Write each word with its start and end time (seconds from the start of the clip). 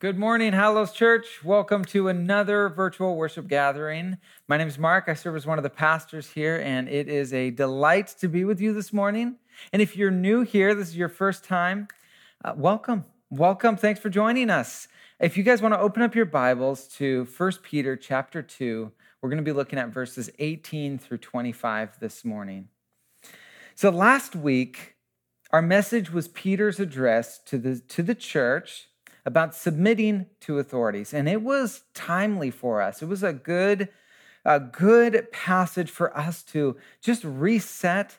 Good 0.00 0.18
morning, 0.18 0.54
Hallows 0.54 0.92
Church. 0.92 1.44
Welcome 1.44 1.84
to 1.84 2.08
another 2.08 2.70
virtual 2.70 3.16
worship 3.16 3.46
gathering. 3.48 4.16
My 4.48 4.56
name 4.56 4.68
is 4.68 4.78
Mark. 4.78 5.04
I 5.08 5.12
serve 5.12 5.36
as 5.36 5.44
one 5.44 5.58
of 5.58 5.62
the 5.62 5.68
pastors 5.68 6.30
here, 6.30 6.58
and 6.64 6.88
it 6.88 7.06
is 7.06 7.34
a 7.34 7.50
delight 7.50 8.14
to 8.20 8.26
be 8.26 8.46
with 8.46 8.62
you 8.62 8.72
this 8.72 8.94
morning. 8.94 9.36
And 9.74 9.82
if 9.82 9.98
you're 9.98 10.10
new 10.10 10.40
here, 10.40 10.74
this 10.74 10.88
is 10.88 10.96
your 10.96 11.10
first 11.10 11.44
time, 11.44 11.86
uh, 12.42 12.54
welcome. 12.56 13.04
Welcome. 13.28 13.76
Thanks 13.76 14.00
for 14.00 14.08
joining 14.08 14.48
us. 14.48 14.88
If 15.20 15.36
you 15.36 15.42
guys 15.42 15.60
want 15.60 15.74
to 15.74 15.80
open 15.80 16.00
up 16.00 16.14
your 16.14 16.24
Bibles 16.24 16.88
to 16.94 17.28
1 17.36 17.52
Peter 17.62 17.94
chapter 17.94 18.40
2, 18.40 18.90
we're 19.20 19.28
going 19.28 19.36
to 19.36 19.44
be 19.44 19.52
looking 19.52 19.78
at 19.78 19.90
verses 19.90 20.30
18 20.38 20.96
through 20.96 21.18
25 21.18 22.00
this 22.00 22.24
morning. 22.24 22.68
So 23.74 23.90
last 23.90 24.34
week, 24.34 24.94
our 25.50 25.60
message 25.60 26.10
was 26.10 26.26
Peter's 26.26 26.80
address 26.80 27.38
to 27.40 27.58
the, 27.58 27.80
to 27.80 28.02
the 28.02 28.14
church 28.14 28.86
about 29.24 29.54
submitting 29.54 30.26
to 30.40 30.58
authorities. 30.58 31.12
And 31.12 31.28
it 31.28 31.42
was 31.42 31.82
timely 31.94 32.50
for 32.50 32.80
us. 32.80 33.02
It 33.02 33.06
was 33.06 33.22
a 33.22 33.32
good, 33.32 33.88
a 34.44 34.60
good 34.60 35.30
passage 35.32 35.90
for 35.90 36.16
us 36.16 36.42
to 36.44 36.76
just 37.00 37.24
reset 37.24 38.18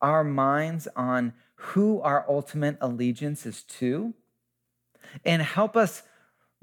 our 0.00 0.24
minds 0.24 0.88
on 0.96 1.32
who 1.54 2.00
our 2.00 2.24
ultimate 2.28 2.76
allegiance 2.80 3.46
is 3.46 3.62
to 3.62 4.14
and 5.24 5.42
help 5.42 5.76
us 5.76 6.02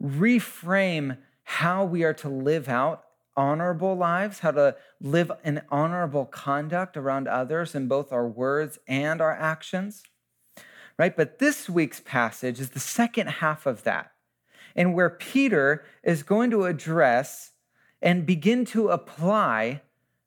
reframe 0.01 1.17
how 1.43 1.85
we 1.85 2.03
are 2.03 2.13
to 2.13 2.29
live 2.29 2.67
out 2.67 3.05
honorable 3.35 3.95
lives, 3.95 4.39
how 4.39 4.51
to 4.51 4.75
live 4.99 5.31
an 5.43 5.61
honorable 5.69 6.25
conduct 6.25 6.97
around 6.97 7.27
others 7.27 7.73
in 7.73 7.87
both 7.87 8.11
our 8.11 8.27
words 8.27 8.77
and 8.87 9.21
our 9.21 9.33
actions 9.33 10.03
right? 10.99 11.15
But 11.15 11.39
this 11.39 11.69
week's 11.69 12.01
passage 12.01 12.59
is 12.59 12.71
the 12.71 12.79
second 12.79 13.27
half 13.27 13.65
of 13.65 13.83
that, 13.83 14.11
and 14.75 14.93
where 14.93 15.09
Peter 15.09 15.85
is 16.03 16.21
going 16.21 16.51
to 16.51 16.65
address 16.65 17.53
and 18.01 18.25
begin 18.25 18.65
to 18.65 18.89
apply 18.89 19.81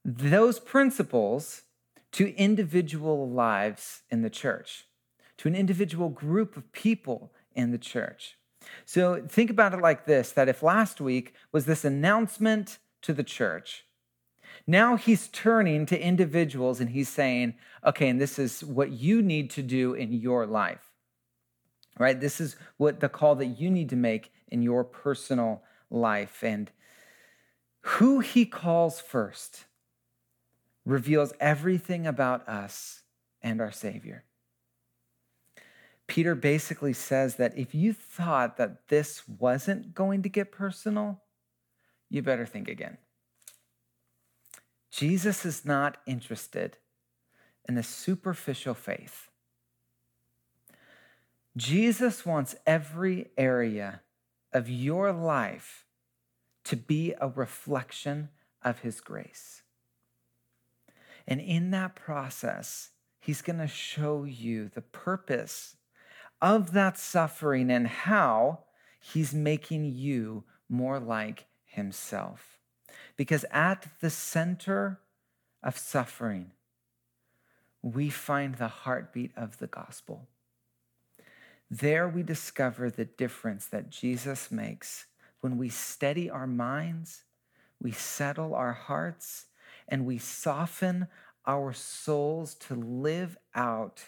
those 0.04 0.58
principles 0.58 1.62
to 2.12 2.34
individual 2.36 3.28
lives 3.28 4.02
in 4.10 4.22
the 4.22 4.30
church, 4.30 4.86
to 5.36 5.46
an 5.46 5.54
individual 5.54 6.08
group 6.08 6.56
of 6.56 6.72
people 6.72 7.32
in 7.54 7.70
the 7.70 7.78
church. 7.78 8.36
So 8.86 9.26
think 9.28 9.50
about 9.50 9.74
it 9.74 9.80
like 9.80 10.06
this 10.06 10.32
that 10.32 10.48
if 10.48 10.62
last 10.62 11.00
week 11.00 11.34
was 11.52 11.66
this 11.66 11.84
announcement 11.84 12.78
to 13.02 13.12
the 13.12 13.24
church, 13.24 13.84
now 14.66 14.96
he's 14.96 15.28
turning 15.28 15.86
to 15.86 16.00
individuals 16.00 16.80
and 16.80 16.90
he's 16.90 17.08
saying, 17.08 17.54
okay, 17.84 18.08
and 18.08 18.20
this 18.20 18.38
is 18.38 18.62
what 18.62 18.92
you 18.92 19.22
need 19.22 19.50
to 19.50 19.62
do 19.62 19.94
in 19.94 20.12
your 20.12 20.46
life, 20.46 20.92
right? 21.98 22.20
This 22.20 22.40
is 22.40 22.56
what 22.76 23.00
the 23.00 23.08
call 23.08 23.34
that 23.36 23.46
you 23.46 23.70
need 23.70 23.88
to 23.90 23.96
make 23.96 24.32
in 24.48 24.62
your 24.62 24.84
personal 24.84 25.62
life. 25.90 26.42
And 26.42 26.70
who 27.80 28.20
he 28.20 28.44
calls 28.46 29.00
first 29.00 29.64
reveals 30.84 31.32
everything 31.40 32.06
about 32.06 32.48
us 32.48 33.02
and 33.42 33.60
our 33.60 33.72
Savior. 33.72 34.24
Peter 36.06 36.34
basically 36.34 36.92
says 36.92 37.36
that 37.36 37.56
if 37.56 37.74
you 37.74 37.92
thought 37.92 38.56
that 38.56 38.88
this 38.88 39.26
wasn't 39.26 39.94
going 39.94 40.22
to 40.22 40.28
get 40.28 40.52
personal, 40.52 41.22
you 42.10 42.22
better 42.22 42.44
think 42.44 42.68
again. 42.68 42.98
Jesus 44.92 45.46
is 45.46 45.64
not 45.64 45.96
interested 46.06 46.76
in 47.66 47.78
a 47.78 47.82
superficial 47.82 48.74
faith. 48.74 49.30
Jesus 51.56 52.26
wants 52.26 52.54
every 52.66 53.30
area 53.38 54.02
of 54.52 54.68
your 54.68 55.10
life 55.12 55.86
to 56.64 56.76
be 56.76 57.14
a 57.20 57.28
reflection 57.28 58.28
of 58.62 58.80
his 58.80 59.00
grace. 59.00 59.62
And 61.26 61.40
in 61.40 61.70
that 61.70 61.96
process, 61.96 62.90
he's 63.18 63.42
going 63.42 63.60
to 63.60 63.66
show 63.66 64.24
you 64.24 64.68
the 64.68 64.82
purpose 64.82 65.76
of 66.42 66.72
that 66.72 66.98
suffering 66.98 67.70
and 67.70 67.86
how 67.86 68.64
he's 69.00 69.32
making 69.32 69.86
you 69.86 70.44
more 70.68 71.00
like 71.00 71.46
himself. 71.64 72.51
Because 73.16 73.44
at 73.50 73.88
the 74.00 74.10
center 74.10 75.00
of 75.62 75.78
suffering, 75.78 76.52
we 77.82 78.10
find 78.10 78.54
the 78.54 78.68
heartbeat 78.68 79.32
of 79.36 79.58
the 79.58 79.66
gospel. 79.66 80.28
There 81.70 82.08
we 82.08 82.22
discover 82.22 82.90
the 82.90 83.04
difference 83.04 83.66
that 83.66 83.90
Jesus 83.90 84.50
makes 84.50 85.06
when 85.40 85.58
we 85.58 85.68
steady 85.68 86.30
our 86.30 86.46
minds, 86.46 87.24
we 87.80 87.90
settle 87.90 88.54
our 88.54 88.72
hearts, 88.72 89.46
and 89.88 90.06
we 90.06 90.16
soften 90.16 91.08
our 91.46 91.72
souls 91.72 92.54
to 92.54 92.74
live 92.74 93.36
out 93.54 94.04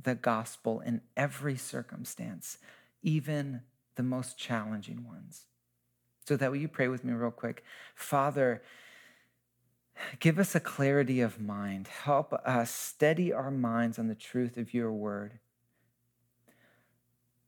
the 0.00 0.14
gospel 0.14 0.80
in 0.80 1.00
every 1.16 1.56
circumstance, 1.56 2.58
even 3.02 3.62
the 3.96 4.02
most 4.02 4.38
challenging 4.38 5.06
ones. 5.06 5.46
So 6.26 6.36
that 6.36 6.50
will 6.50 6.58
you 6.58 6.68
pray 6.68 6.88
with 6.88 7.04
me 7.04 7.12
real 7.12 7.30
quick? 7.30 7.64
Father, 7.94 8.62
give 10.20 10.38
us 10.38 10.54
a 10.54 10.60
clarity 10.60 11.20
of 11.20 11.40
mind. 11.40 11.88
Help 11.88 12.32
us 12.32 12.70
steady 12.70 13.32
our 13.32 13.50
minds 13.50 13.98
on 13.98 14.08
the 14.08 14.14
truth 14.14 14.56
of 14.56 14.72
your 14.72 14.92
word. 14.92 15.38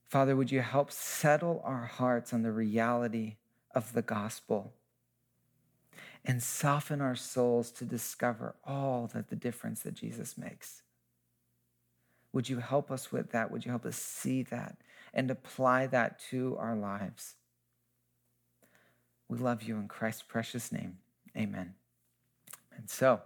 Father, 0.09 0.37
would 0.37 0.53
you 0.53 0.61
help 0.61 0.91
settle 0.91 1.63
our 1.65 1.87
hearts 1.87 2.35
on 2.35 2.43
the 2.43 2.53
reality 2.53 3.37
of 3.75 3.95
the 3.95 4.03
gospel 4.03 4.75
and 6.25 6.43
soften 6.43 7.01
our 7.01 7.17
souls 7.17 7.71
to 7.71 7.85
discover 7.85 8.55
all 8.65 9.09
that 9.15 9.29
the 9.29 9.37
difference 9.37 9.81
that 9.81 9.95
Jesus 9.95 10.37
makes? 10.37 10.83
Would 12.33 12.49
you 12.49 12.59
help 12.59 12.91
us 12.91 13.11
with 13.11 13.31
that? 13.33 13.51
Would 13.51 13.65
you 13.65 13.71
help 13.71 13.87
us 13.87 13.97
see 13.97 14.43
that 14.45 14.77
and 15.13 15.31
apply 15.31 15.87
that 15.89 16.19
to 16.31 16.57
our 16.59 16.77
lives? 16.77 17.35
We 19.33 19.39
love 19.39 19.63
you 19.63 19.79
in 19.79 19.89
Christ's 19.89 20.25
precious 20.25 20.71
name. 20.71 20.99
Amen. 21.35 21.73
And 22.77 22.91
so, 22.91 23.23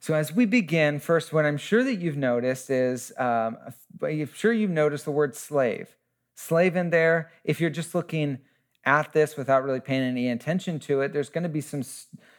so 0.00 0.14
as 0.14 0.32
we 0.32 0.46
begin, 0.46 1.00
first, 1.00 1.34
what 1.34 1.44
I'm 1.44 1.58
sure 1.58 1.84
that 1.84 1.96
you've 1.96 2.16
noticed 2.16 2.70
is, 2.70 3.12
um, 3.18 3.58
I'm 4.02 4.30
sure 4.32 4.54
you've 4.54 4.70
noticed 4.70 5.04
the 5.04 5.10
word 5.10 5.36
slave. 5.36 5.94
Slave 6.34 6.76
in 6.76 6.88
there. 6.88 7.30
If 7.44 7.60
you're 7.60 7.68
just 7.68 7.94
looking 7.94 8.38
at 8.86 9.12
this 9.12 9.36
without 9.36 9.64
really 9.64 9.80
paying 9.80 10.00
any 10.00 10.30
attention 10.30 10.78
to 10.80 11.02
it, 11.02 11.12
there's 11.12 11.28
going 11.28 11.42
to 11.42 11.50
be 11.50 11.60
some 11.60 11.82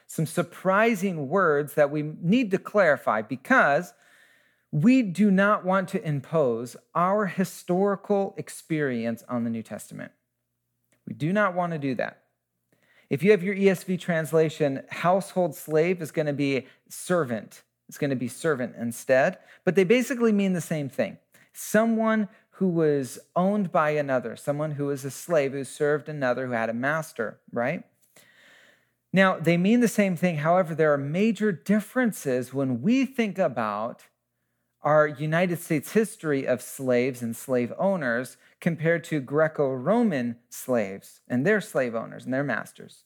some 0.08 0.26
surprising 0.26 1.30
words 1.30 1.76
that 1.76 1.92
we 1.92 2.02
need 2.02 2.50
to 2.50 2.58
clarify 2.58 3.22
because 3.22 3.94
we 4.72 5.04
do 5.04 5.30
not 5.30 5.64
want 5.64 5.90
to 5.90 6.04
impose 6.04 6.76
our 6.96 7.28
historical 7.28 8.34
experience 8.36 9.24
on 9.30 9.44
the 9.44 9.52
New 9.52 9.62
Testament. 9.62 10.12
We 11.08 11.14
do 11.14 11.32
not 11.32 11.54
want 11.54 11.74
to 11.74 11.78
do 11.78 11.94
that. 11.96 12.19
If 13.10 13.24
you 13.24 13.32
have 13.32 13.44
your 13.44 13.56
ESV 13.56 14.00
translation, 14.00 14.84
household 14.90 15.56
slave 15.56 16.02
is 16.02 16.12
going 16.12 16.28
to 16.28 16.34
be 16.34 16.68
servant. 16.90 17.64
It's 17.88 17.98
going 17.98 18.12
to 18.12 18.16
be 18.16 18.28
servant 18.28 18.76
instead, 18.78 19.40
but 19.66 19.76
they 19.76 19.84
basically 19.84 20.32
mean 20.32 20.54
the 20.54 20.62
same 20.62 20.90
thing. 20.90 21.18
Someone 21.54 22.30
who 22.52 22.68
was 22.68 23.18
owned 23.36 23.72
by 23.72 23.92
another, 23.92 24.36
someone 24.36 24.72
who 24.72 24.88
was 24.88 25.04
a 25.04 25.12
slave 25.12 25.54
who 25.54 25.64
served 25.64 26.08
another 26.08 26.46
who 26.46 26.52
had 26.52 26.70
a 26.70 26.74
master, 26.74 27.40
right? 27.52 27.84
Now, 29.12 29.40
they 29.40 29.58
mean 29.58 29.80
the 29.80 29.88
same 29.88 30.16
thing. 30.16 30.38
However, 30.38 30.76
there 30.76 30.94
are 30.94 30.98
major 30.98 31.52
differences 31.52 32.54
when 32.54 32.82
we 32.82 33.06
think 33.06 33.40
about 33.40 34.04
our 34.82 35.08
United 35.08 35.60
States 35.60 35.94
history 35.94 36.46
of 36.46 36.62
slaves 36.62 37.22
and 37.22 37.36
slave 37.36 37.74
owners 37.80 38.38
compared 38.60 39.04
to 39.06 39.20
Greco 39.20 39.72
Roman 39.74 40.38
slaves 40.50 41.22
and 41.28 41.46
their 41.46 41.62
slave 41.62 41.96
owners 41.96 42.26
and 42.26 42.34
their 42.34 42.44
masters, 42.44 43.04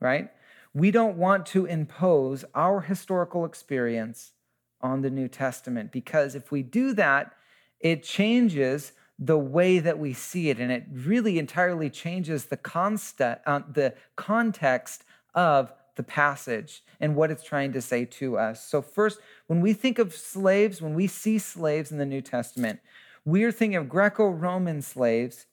right? 0.00 0.30
We 0.74 0.90
don't 0.90 1.16
want 1.16 1.46
to 1.46 1.66
impose 1.66 2.44
our 2.54 2.80
historical 2.80 3.44
experience 3.44 4.32
on 4.80 5.02
the 5.02 5.10
New 5.10 5.28
Testament 5.28 5.92
because 5.92 6.34
if 6.34 6.50
we 6.50 6.62
do 6.62 6.92
that, 6.94 7.32
it 7.80 8.02
changes 8.02 8.92
the 9.18 9.38
way 9.38 9.78
that 9.78 9.98
we 9.98 10.12
see 10.12 10.50
it 10.50 10.58
and 10.58 10.72
it 10.72 10.84
really 10.90 11.38
entirely 11.38 11.88
changes 11.88 12.46
the, 12.46 12.56
consta- 12.56 13.40
uh, 13.46 13.60
the 13.72 13.94
context 14.16 15.04
of 15.34 15.72
the 15.96 16.02
passage 16.02 16.82
and 17.00 17.14
what 17.14 17.30
it's 17.30 17.44
trying 17.44 17.72
to 17.72 17.80
say 17.80 18.04
to 18.04 18.36
us. 18.36 18.66
So, 18.66 18.82
first, 18.82 19.20
when 19.46 19.60
we 19.60 19.72
think 19.72 19.98
of 19.98 20.12
slaves, 20.12 20.82
when 20.82 20.94
we 20.94 21.06
see 21.06 21.38
slaves 21.38 21.92
in 21.92 21.98
the 21.98 22.06
New 22.06 22.20
Testament, 22.20 22.80
we 23.24 23.44
are 23.44 23.52
thinking 23.52 23.76
of 23.76 23.88
Greco 23.88 24.28
Roman 24.28 24.82
slaves 24.82 25.46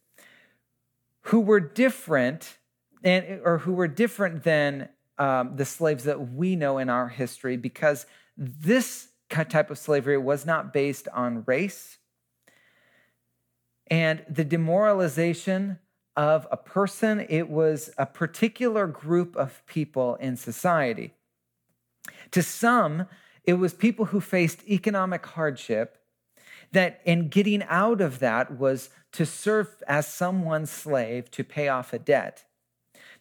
who 1.26 1.40
were 1.40 1.60
different 1.60 2.58
and, 3.04 3.42
or 3.44 3.60
who 3.60 3.74
were 3.74 3.88
different 3.88 4.44
than 4.44 4.90
um, 5.18 5.56
the 5.56 5.66
slaves 5.66 6.04
that 6.06 6.34
we 6.34 6.56
know 6.56 6.78
in 6.78 6.90
our 6.90 7.08
history 7.08 7.58
because 7.58 8.06
this 8.38 9.10
type 9.30 9.70
of 9.70 9.78
slavery 9.78 10.18
was 10.18 10.46
not 10.46 10.74
based 10.74 11.08
on 11.14 11.44
race. 11.46 11.98
And 13.88 14.26
the 14.30 14.44
demoralization 14.44 15.80
of 16.16 16.48
a 16.52 16.58
person, 16.58 17.26
it 17.30 17.50
was 17.50 17.90
a 17.98 18.06
particular 18.06 18.88
group 18.88 19.36
of 19.36 19.66
people 19.66 20.16
in 20.16 20.36
society. 20.38 21.14
To 22.32 22.42
some, 22.42 23.08
it 23.44 23.54
was 23.54 23.74
people 23.74 24.06
who 24.06 24.20
faced 24.20 24.68
economic 24.68 25.26
hardship, 25.26 26.01
that 26.72 27.02
in 27.06 27.28
getting 27.30 27.64
out 27.64 28.02
of 28.02 28.20
that 28.20 28.58
was 28.58 28.90
to 29.14 29.26
serve 29.26 29.84
as 29.88 30.08
someone's 30.08 30.72
slave 30.72 31.30
to 31.32 31.44
pay 31.44 31.68
off 31.68 31.94
a 31.94 32.00
debt. 32.00 32.46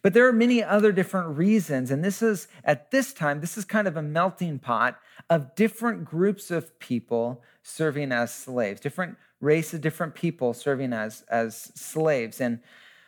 But 0.01 0.13
there 0.13 0.27
are 0.27 0.33
many 0.33 0.63
other 0.63 0.91
different 0.91 1.37
reasons. 1.37 1.91
And 1.91 2.03
this 2.03 2.21
is, 2.21 2.47
at 2.63 2.91
this 2.91 3.13
time, 3.13 3.39
this 3.39 3.57
is 3.57 3.65
kind 3.65 3.87
of 3.87 3.97
a 3.97 4.01
melting 4.01 4.57
pot 4.59 4.99
of 5.29 5.53
different 5.55 6.05
groups 6.05 6.49
of 6.49 6.79
people 6.79 7.43
serving 7.61 8.11
as 8.11 8.33
slaves, 8.33 8.79
different 8.79 9.17
races, 9.39 9.79
different 9.79 10.15
people 10.15 10.53
serving 10.53 10.93
as, 10.93 11.23
as 11.29 11.71
slaves. 11.75 12.41
And 12.41 12.59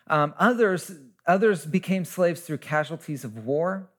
um, 0.07 0.33
others, 0.37 0.91
others 1.25 1.65
became 1.65 2.05
slaves 2.05 2.41
through 2.41 2.59
casualties 2.59 3.23
of 3.23 3.45
war, 3.45 3.89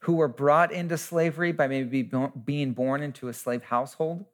who 0.00 0.14
were 0.14 0.28
brought 0.28 0.72
into 0.72 0.96
slavery 0.96 1.52
by 1.52 1.66
maybe 1.66 2.08
being 2.44 2.72
born 2.72 3.02
into 3.02 3.28
a 3.28 3.34
slave 3.34 3.64
household, 3.64 4.24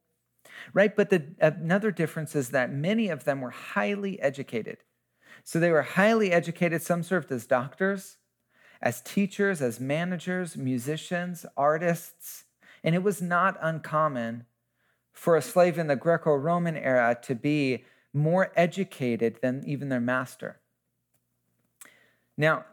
right? 0.73 0.95
But 0.95 1.11
the, 1.11 1.25
another 1.41 1.91
difference 1.91 2.35
is 2.35 2.51
that 2.51 2.73
many 2.73 3.09
of 3.09 3.25
them 3.25 3.41
were 3.41 3.51
highly 3.51 4.21
educated. 4.21 4.79
So 5.45 5.59
they 5.59 5.71
were 5.71 5.83
highly 5.83 6.33
educated. 6.33 6.83
Some 6.83 7.03
served 7.03 7.31
as 7.31 7.47
doctors, 7.47 8.17
as 8.81 9.01
teachers, 9.01 9.63
as 9.63 9.81
managers, 9.81 10.57
musicians, 10.57 11.47
artists. 11.57 12.45
And 12.83 12.95
it 12.95 13.03
was 13.03 13.23
not 13.23 13.59
uncommon 13.61 14.47
for 15.13 15.37
a 15.37 15.43
slave 15.43 15.79
in 15.79 15.87
the 15.87 15.97
Greco 15.97 16.35
Roman 16.35 16.77
era 16.77 17.17
to 17.23 17.35
be 17.35 17.85
more 18.13 18.53
educated 18.57 19.39
than 19.43 19.63
even 19.67 19.89
their 19.89 20.01
master. 20.01 20.61
Now, 22.37 22.65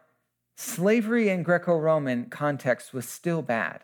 slavery 0.56 1.29
in 1.29 1.44
Greco 1.44 1.77
Roman 1.77 2.25
context 2.25 2.94
was 2.94 3.07
still 3.07 3.41
bad. 3.41 3.83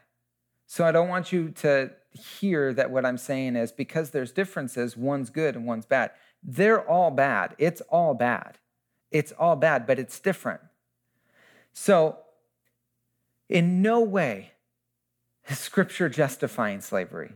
So 0.68 0.86
I 0.86 0.92
don't 0.92 1.08
want 1.08 1.32
you 1.32 1.50
to 1.50 1.92
hear 2.12 2.74
that 2.74 2.92
what 2.92 3.06
I'm 3.06 3.18
saying 3.18 3.56
is 3.56 3.72
because 3.72 4.10
there's 4.10 4.32
differences, 4.32 4.98
one's 4.98 5.30
good 5.30 5.56
and 5.56 5.66
one's 5.66 5.86
bad. 5.86 6.12
They're 6.42 6.88
all 6.88 7.12
bad. 7.12 7.56
It's 7.58 7.82
all 7.82 8.14
bad. 8.14 8.58
It's 9.12 9.32
all 9.34 9.56
bad, 9.56 9.86
but 9.86 10.00
it's 10.00 10.20
different. 10.20 10.62
So, 11.74 12.18
in 13.48 13.82
no 13.82 14.02
way 14.02 14.52
is 15.48 15.60
Scripture 15.60 16.10
justifying 16.10 16.82
slavery. 16.82 17.34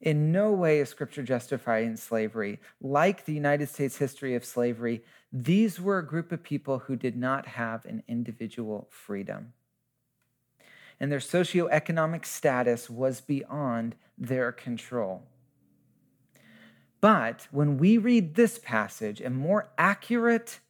In 0.00 0.32
no 0.32 0.50
way 0.50 0.80
is 0.80 0.88
Scripture 0.88 1.22
justifying 1.22 1.96
slavery. 1.96 2.58
Like 2.80 3.24
the 3.24 3.34
United 3.34 3.68
States 3.68 3.98
history 3.98 4.34
of 4.34 4.44
slavery, 4.44 5.02
these 5.32 5.80
were 5.80 5.98
a 5.98 6.06
group 6.06 6.32
of 6.32 6.42
people 6.42 6.80
who 6.80 6.96
did 6.96 7.16
not 7.16 7.46
have 7.46 7.84
an 7.84 8.02
individual 8.08 8.88
freedom. 8.90 9.52
And 11.02 11.10
their 11.10 11.18
socioeconomic 11.18 12.24
status 12.24 12.88
was 12.88 13.20
beyond 13.20 13.96
their 14.16 14.52
control. 14.52 15.24
But 17.00 17.48
when 17.50 17.76
we 17.76 17.98
read 17.98 18.36
this 18.36 18.60
passage, 18.60 19.20
a 19.20 19.28
more 19.28 19.72
accurate 19.76 20.60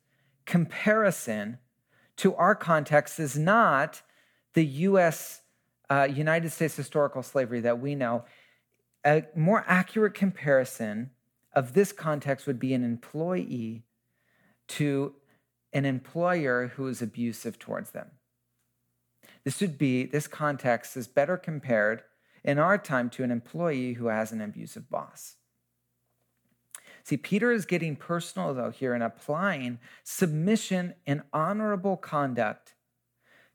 comparison 0.47 1.59
to 2.17 2.35
our 2.37 2.55
context 2.55 3.21
is 3.21 3.39
not 3.39 4.01
the 4.55 4.65
U.S. 4.65 5.43
Uh, 5.91 6.09
United 6.11 6.51
States 6.51 6.77
historical 6.77 7.23
slavery 7.23 7.61
that 7.61 7.79
we 7.79 7.95
know 7.95 8.25
a 9.05 9.25
more 9.37 9.67
accurate 9.69 10.15
comparison 10.15 11.11
of 11.53 11.75
this 11.75 11.93
context 11.93 12.47
would 12.47 12.59
be 12.59 12.73
an 12.73 12.83
employee 12.83 13.85
to 14.69 15.15
an 15.75 15.85
employer 15.85 16.69
who 16.69 16.89
is 16.89 17.03
abusive 17.03 17.59
towards 17.59 17.91
them. 17.91 18.13
This 19.45 19.61
would 19.61 19.79
be, 19.79 20.05
this 20.05 20.27
context 20.27 20.97
is 20.97 21.09
better 21.09 21.37
compared 21.37 22.03
in 22.45 22.59
our 22.59 22.79
time 22.79 23.11
to 23.11 23.25
an 23.25 23.31
employee 23.31 23.95
who 23.95 24.07
has 24.07 24.33
an 24.33 24.41
abusive 24.41 24.89
boss. 24.91 25.37
See, 27.05 27.17
Peter 27.17 27.51
is 27.51 27.65
getting 27.67 27.97
personal, 27.97 28.55
though, 28.55 28.71
here 28.71 28.95
and 28.95 29.03
applying 29.03 29.79
submission 30.05 30.95
and 31.07 31.23
honorable 31.33 31.97
conduct 31.97 32.75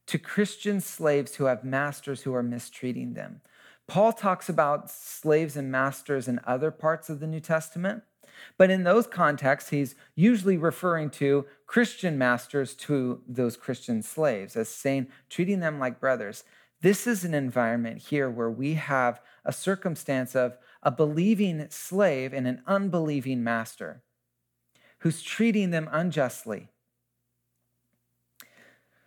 to 0.08 0.18
Christian 0.18 0.82
slaves 0.82 1.36
who 1.36 1.46
have 1.46 1.64
masters 1.64 2.24
who 2.24 2.34
are 2.34 2.44
mistreating 2.44 3.14
them. 3.14 3.42
Paul 3.88 4.12
talks 4.12 4.50
about 4.50 4.92
slaves 4.92 5.56
and 5.56 5.72
masters 5.72 6.28
in 6.28 6.42
other 6.46 6.72
parts 6.72 7.10
of 7.10 7.22
the 7.22 7.28
New 7.28 7.40
Testament, 7.40 8.04
but 8.58 8.70
in 8.70 8.84
those 8.84 9.08
contexts, 9.08 9.70
he's 9.70 9.96
usually 10.16 10.58
referring 10.58 11.10
to 11.12 11.46
Christian 11.66 12.18
masters 12.18 12.74
to 12.76 13.22
those 13.28 13.58
Christian 13.58 14.02
slaves 14.02 14.56
as 14.56 14.70
saying, 14.70 15.08
treating 15.30 15.60
them 15.60 15.80
like 15.80 16.00
brothers. 16.00 16.44
This 16.82 17.08
is 17.08 17.24
an 17.24 17.34
environment 17.34 18.00
here 18.00 18.30
where 18.30 18.50
we 18.50 18.76
have 18.76 19.20
a 19.44 19.52
circumstance 19.52 20.36
of 20.36 20.58
a 20.84 20.92
believing 20.92 21.68
slave 21.70 22.34
and 22.34 22.48
an 22.48 22.62
unbelieving 22.68 23.44
master 23.44 24.04
who's 25.00 25.22
treating 25.22 25.72
them 25.72 25.90
unjustly. 25.92 26.70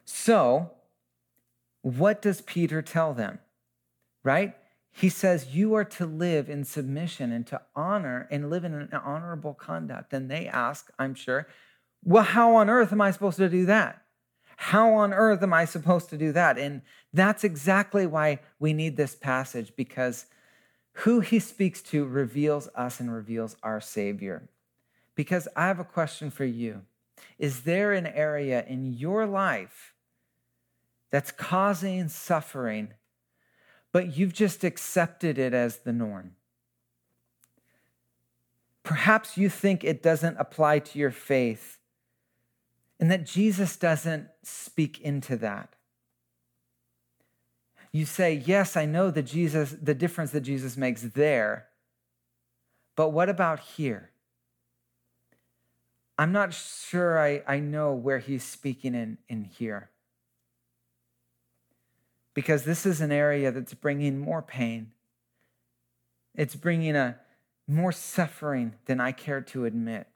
So, 0.05 0.73
what 1.83 2.21
does 2.21 2.41
Peter 2.41 2.83
tell 2.83 3.15
them? 3.15 3.39
Right? 4.23 4.57
He 4.93 5.09
says, 5.09 5.55
You 5.55 5.75
are 5.75 5.85
to 5.85 6.07
live 6.07 6.49
in 6.49 6.65
submission 6.65 7.33
and 7.33 7.47
to 7.49 7.61
honor 7.75 8.29
and 8.31 8.51
live 8.51 8.65
in 8.65 8.75
an 8.75 8.93
honorable 8.93 9.55
conduct. 9.55 10.13
And 10.13 10.31
they 10.31 10.47
ask, 10.47 10.91
I'm 10.99 11.15
sure, 11.15 11.47
Well, 12.05 12.25
how 12.25 12.57
on 12.57 12.69
earth 12.69 12.93
am 12.93 13.01
I 13.01 13.11
supposed 13.11 13.39
to 13.39 13.49
do 13.49 13.67
that? 13.67 14.03
How 14.57 14.93
on 14.93 15.15
earth 15.15 15.43
am 15.43 15.55
I 15.55 15.65
supposed 15.65 16.11
to 16.11 16.19
do 16.19 16.33
that? 16.33 16.59
And 16.59 16.83
that's 17.15 17.45
exactly 17.45 18.07
why 18.07 18.41
we 18.59 18.75
need 18.75 18.97
this 18.97 19.15
passage 19.15 19.73
because 19.75 20.27
who 20.93 21.21
he 21.21 21.39
speaks 21.39 21.81
to 21.83 22.05
reveals 22.05 22.69
us 22.75 23.01
and 23.01 23.13
reveals 23.13 23.57
our 23.63 23.81
Savior. 23.81 24.51
Because 25.15 25.49
I 25.57 25.67
have 25.67 25.81
a 25.81 25.85
question 25.85 26.31
for 26.31 26.45
you 26.45 26.83
Is 27.39 27.63
there 27.63 27.93
an 27.93 28.07
area 28.07 28.65
in 28.67 28.93
your 28.93 29.27
life 29.27 29.95
that's 31.11 31.31
causing 31.31 32.09
suffering? 32.09 32.95
But 33.93 34.17
you've 34.17 34.33
just 34.33 34.65
accepted 34.65 35.39
it 35.39 35.53
as 35.53 35.79
the 35.79 35.93
norm. 35.93 36.33
Perhaps 38.83 39.37
you 39.37 39.49
think 39.49 39.85
it 39.85 40.03
doesn't 40.03 40.37
apply 40.39 40.79
to 40.81 40.99
your 40.99 41.11
faith 41.11 41.79
and 42.99 43.11
that 43.11 43.25
Jesus 43.25 43.77
doesn't 43.77 44.29
speak 44.43 45.01
into 45.01 45.37
that. 45.37 45.75
You 47.93 48.05
say, 48.05 48.43
Yes, 48.45 48.77
I 48.77 48.87
know 48.87 49.11
the, 49.11 49.23
Jesus, 49.23 49.75
the 49.81 49.95
difference 49.95 50.31
that 50.31 50.43
Jesus 50.43 50.77
makes 50.77 51.03
there, 51.03 51.67
but 52.95 53.11
what 53.11 53.29
about 53.29 53.61
here? 53.61 54.11
I'm 56.19 56.33
not 56.33 56.53
sure 56.53 57.19
I, 57.19 57.43
I 57.49 57.61
know 57.61 57.95
where 57.95 58.19
he's 58.19 58.45
speaking 58.45 58.95
in, 58.95 59.19
in 59.29 59.45
here 59.45 59.91
because 62.35 62.65
this 62.65 62.87
is 62.87 63.01
an 63.01 63.13
area 63.13 63.51
that's 63.51 63.75
bringing 63.75 64.19
more 64.19 64.43
pain. 64.43 64.93
It's 66.35 66.55
bringing 66.55 66.97
a 66.97 67.19
more 67.67 67.93
suffering 67.93 68.75
than 68.87 69.01
I 69.01 69.13
care 69.13 69.41
to 69.41 69.65
admit. 69.65 70.07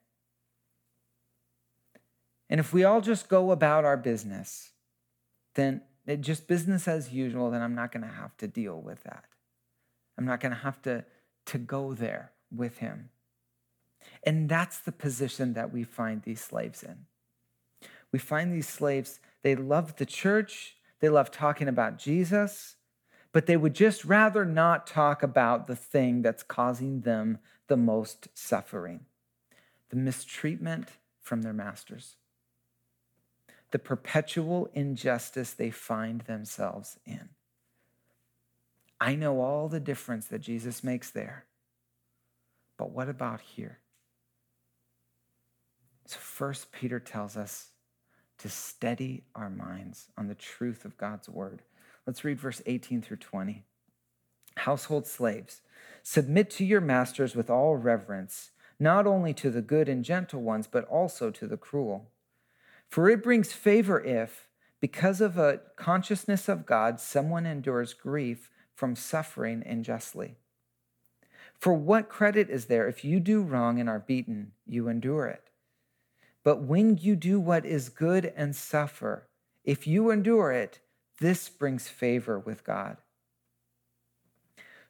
And 2.50 2.60
if 2.60 2.72
we 2.72 2.84
all 2.84 3.00
just 3.00 3.28
go 3.28 3.50
about 3.50 3.84
our 3.84 3.96
business, 3.96 4.70
then 5.54 5.82
it 6.06 6.20
just 6.20 6.46
business 6.46 6.86
as 6.86 7.12
usual, 7.12 7.50
then 7.50 7.62
I'm 7.62 7.74
not 7.74 7.90
going 7.90 8.02
to 8.02 8.14
have 8.14 8.36
to 8.38 8.48
deal 8.48 8.80
with 8.80 9.02
that. 9.04 9.24
I'm 10.18 10.24
not 10.24 10.40
going 10.40 10.52
to 10.52 10.58
have 10.58 10.80
to, 10.82 11.04
to 11.46 11.58
go 11.58 11.94
there 11.94 12.32
with 12.54 12.78
him. 12.78 13.10
And 14.22 14.48
that's 14.48 14.78
the 14.78 14.92
position 14.92 15.54
that 15.54 15.72
we 15.72 15.82
find 15.82 16.22
these 16.22 16.42
slaves 16.42 16.82
in. 16.82 17.06
We 18.12 18.18
find 18.18 18.52
these 18.52 18.68
slaves, 18.68 19.18
they 19.42 19.56
love 19.56 19.96
the 19.96 20.06
church, 20.06 20.76
they 21.00 21.08
love 21.08 21.30
talking 21.30 21.68
about 21.68 21.98
Jesus, 21.98 22.76
but 23.32 23.46
they 23.46 23.56
would 23.56 23.74
just 23.74 24.04
rather 24.04 24.44
not 24.44 24.86
talk 24.86 25.22
about 25.22 25.66
the 25.66 25.76
thing 25.76 26.22
that's 26.22 26.42
causing 26.42 27.00
them 27.00 27.38
the 27.66 27.76
most 27.76 28.28
suffering 28.34 29.06
the 29.90 29.96
mistreatment 29.96 30.88
from 31.20 31.42
their 31.42 31.52
masters, 31.52 32.16
the 33.70 33.78
perpetual 33.78 34.68
injustice 34.74 35.52
they 35.52 35.70
find 35.70 36.22
themselves 36.22 36.98
in. 37.06 37.28
I 39.00 39.14
know 39.14 39.40
all 39.40 39.68
the 39.68 39.78
difference 39.78 40.26
that 40.26 40.40
Jesus 40.40 40.82
makes 40.82 41.10
there, 41.10 41.44
but 42.76 42.90
what 42.90 43.08
about 43.08 43.40
here? 43.40 43.78
So, 46.06 46.18
first, 46.18 46.72
Peter 46.72 46.98
tells 46.98 47.36
us 47.36 47.70
to 48.38 48.48
steady 48.48 49.24
our 49.34 49.50
minds 49.50 50.08
on 50.16 50.28
the 50.28 50.34
truth 50.34 50.84
of 50.84 50.96
God's 50.96 51.28
word. 51.28 51.62
Let's 52.06 52.24
read 52.24 52.38
verse 52.38 52.60
18 52.66 53.02
through 53.02 53.18
20. 53.18 53.64
Household 54.58 55.06
slaves, 55.06 55.62
submit 56.02 56.50
to 56.50 56.64
your 56.64 56.80
masters 56.80 57.34
with 57.34 57.50
all 57.50 57.76
reverence, 57.76 58.50
not 58.78 59.06
only 59.06 59.32
to 59.34 59.50
the 59.50 59.62
good 59.62 59.88
and 59.88 60.04
gentle 60.04 60.42
ones, 60.42 60.66
but 60.66 60.84
also 60.86 61.30
to 61.30 61.46
the 61.46 61.56
cruel. 61.56 62.10
For 62.88 63.08
it 63.08 63.22
brings 63.22 63.52
favor 63.52 64.02
if, 64.02 64.48
because 64.80 65.20
of 65.20 65.38
a 65.38 65.60
consciousness 65.76 66.48
of 66.48 66.66
God, 66.66 67.00
someone 67.00 67.46
endures 67.46 67.94
grief 67.94 68.50
from 68.74 68.94
suffering 68.94 69.62
unjustly. 69.64 70.36
For 71.58 71.72
what 71.72 72.08
credit 72.08 72.50
is 72.50 72.66
there 72.66 72.86
if 72.88 73.04
you 73.04 73.20
do 73.20 73.42
wrong 73.42 73.80
and 73.80 73.88
are 73.88 74.00
beaten, 74.00 74.52
you 74.66 74.88
endure 74.88 75.26
it? 75.26 75.43
But 76.44 76.62
when 76.62 76.98
you 76.98 77.16
do 77.16 77.40
what 77.40 77.64
is 77.64 77.88
good 77.88 78.32
and 78.36 78.54
suffer, 78.54 79.26
if 79.64 79.86
you 79.86 80.10
endure 80.10 80.52
it, 80.52 80.80
this 81.18 81.48
brings 81.48 81.88
favor 81.88 82.38
with 82.38 82.64
God. 82.64 82.98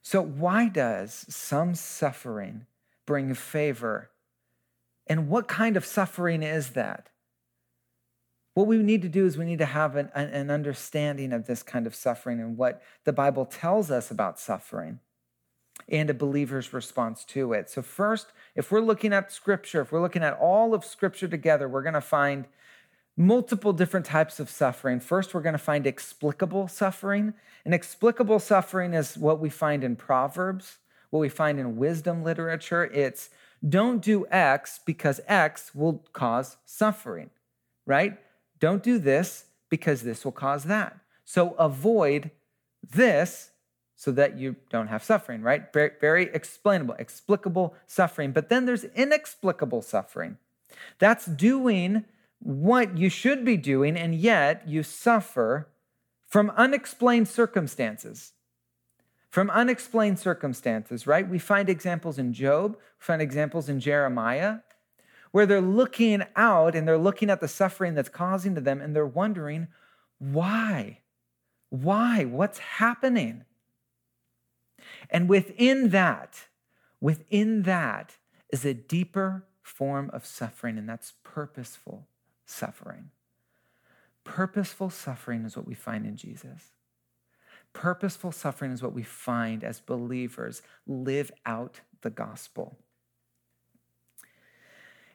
So, 0.02 0.20
why 0.20 0.68
does 0.68 1.24
some 1.28 1.74
suffering 1.74 2.66
bring 3.06 3.32
favor? 3.34 4.10
And 5.06 5.28
what 5.28 5.48
kind 5.48 5.76
of 5.76 5.86
suffering 5.86 6.42
is 6.42 6.70
that? 6.70 7.08
What 8.54 8.66
we 8.66 8.78
need 8.78 9.02
to 9.02 9.08
do 9.08 9.26
is 9.26 9.36
we 9.36 9.44
need 9.44 9.58
to 9.58 9.66
have 9.66 9.96
an, 9.96 10.10
an 10.14 10.50
understanding 10.50 11.32
of 11.32 11.46
this 11.46 11.62
kind 11.62 11.86
of 11.86 11.94
suffering 11.94 12.40
and 12.40 12.56
what 12.56 12.82
the 13.04 13.12
Bible 13.12 13.46
tells 13.46 13.90
us 13.90 14.10
about 14.10 14.38
suffering 14.38 15.00
and 15.88 16.08
a 16.08 16.14
believer's 16.14 16.72
response 16.72 17.24
to 17.26 17.52
it. 17.52 17.68
So, 17.68 17.82
first, 17.82 18.28
if 18.54 18.70
we're 18.70 18.80
looking 18.80 19.12
at 19.12 19.32
scripture, 19.32 19.82
if 19.82 19.92
we're 19.92 20.00
looking 20.00 20.22
at 20.22 20.34
all 20.34 20.74
of 20.74 20.84
scripture 20.84 21.28
together, 21.28 21.68
we're 21.68 21.82
going 21.82 21.94
to 21.94 22.00
find 22.00 22.46
multiple 23.16 23.72
different 23.72 24.06
types 24.06 24.40
of 24.40 24.50
suffering. 24.50 25.00
First, 25.00 25.34
we're 25.34 25.42
going 25.42 25.54
to 25.54 25.58
find 25.58 25.86
explicable 25.86 26.68
suffering. 26.68 27.34
And 27.64 27.72
explicable 27.72 28.38
suffering 28.38 28.94
is 28.94 29.16
what 29.16 29.40
we 29.40 29.50
find 29.50 29.84
in 29.84 29.96
Proverbs, 29.96 30.78
what 31.10 31.20
we 31.20 31.28
find 31.28 31.58
in 31.58 31.76
wisdom 31.76 32.22
literature. 32.22 32.84
It's 32.84 33.30
don't 33.66 34.02
do 34.02 34.26
X 34.30 34.80
because 34.84 35.20
X 35.26 35.74
will 35.74 36.04
cause 36.12 36.56
suffering, 36.66 37.30
right? 37.86 38.18
Don't 38.58 38.82
do 38.82 38.98
this 38.98 39.46
because 39.70 40.02
this 40.02 40.24
will 40.24 40.32
cause 40.32 40.64
that. 40.64 40.98
So 41.24 41.52
avoid 41.52 42.30
this 42.82 43.50
so 43.96 44.10
that 44.12 44.36
you 44.36 44.56
don't 44.70 44.88
have 44.88 45.02
suffering, 45.02 45.42
right? 45.42 45.72
Very, 45.72 45.92
very 46.00 46.24
explainable, 46.32 46.94
explicable 46.98 47.74
suffering. 47.86 48.32
But 48.32 48.48
then 48.48 48.66
there's 48.66 48.84
inexplicable 48.84 49.82
suffering. 49.82 50.38
That's 50.98 51.26
doing 51.26 52.04
what 52.40 52.98
you 52.98 53.08
should 53.08 53.44
be 53.44 53.56
doing, 53.56 53.96
and 53.96 54.14
yet 54.14 54.68
you 54.68 54.82
suffer 54.82 55.68
from 56.28 56.50
unexplained 56.56 57.28
circumstances. 57.28 58.32
From 59.30 59.50
unexplained 59.50 60.18
circumstances, 60.18 61.06
right? 61.06 61.28
We 61.28 61.38
find 61.38 61.68
examples 61.68 62.18
in 62.18 62.32
Job, 62.32 62.72
we 62.72 62.78
find 62.98 63.22
examples 63.22 63.68
in 63.68 63.80
Jeremiah, 63.80 64.58
where 65.32 65.46
they're 65.46 65.60
looking 65.60 66.22
out 66.36 66.76
and 66.76 66.86
they're 66.86 66.98
looking 66.98 67.30
at 67.30 67.40
the 67.40 67.48
suffering 67.48 67.94
that's 67.94 68.08
causing 68.08 68.54
to 68.54 68.60
them 68.60 68.80
and 68.80 68.94
they're 68.94 69.06
wondering, 69.06 69.68
why? 70.18 71.00
Why? 71.70 72.24
What's 72.24 72.58
happening? 72.58 73.44
And 75.10 75.28
within 75.28 75.90
that, 75.90 76.46
within 77.00 77.62
that 77.62 78.16
is 78.50 78.64
a 78.64 78.74
deeper 78.74 79.46
form 79.62 80.10
of 80.12 80.26
suffering, 80.26 80.78
and 80.78 80.88
that's 80.88 81.14
purposeful 81.22 82.06
suffering. 82.44 83.10
Purposeful 84.24 84.90
suffering 84.90 85.44
is 85.44 85.56
what 85.56 85.66
we 85.66 85.74
find 85.74 86.06
in 86.06 86.16
Jesus. 86.16 86.72
Purposeful 87.72 88.32
suffering 88.32 88.72
is 88.72 88.82
what 88.82 88.94
we 88.94 89.02
find 89.02 89.64
as 89.64 89.80
believers 89.80 90.62
live 90.86 91.30
out 91.44 91.80
the 92.02 92.10
gospel. 92.10 92.78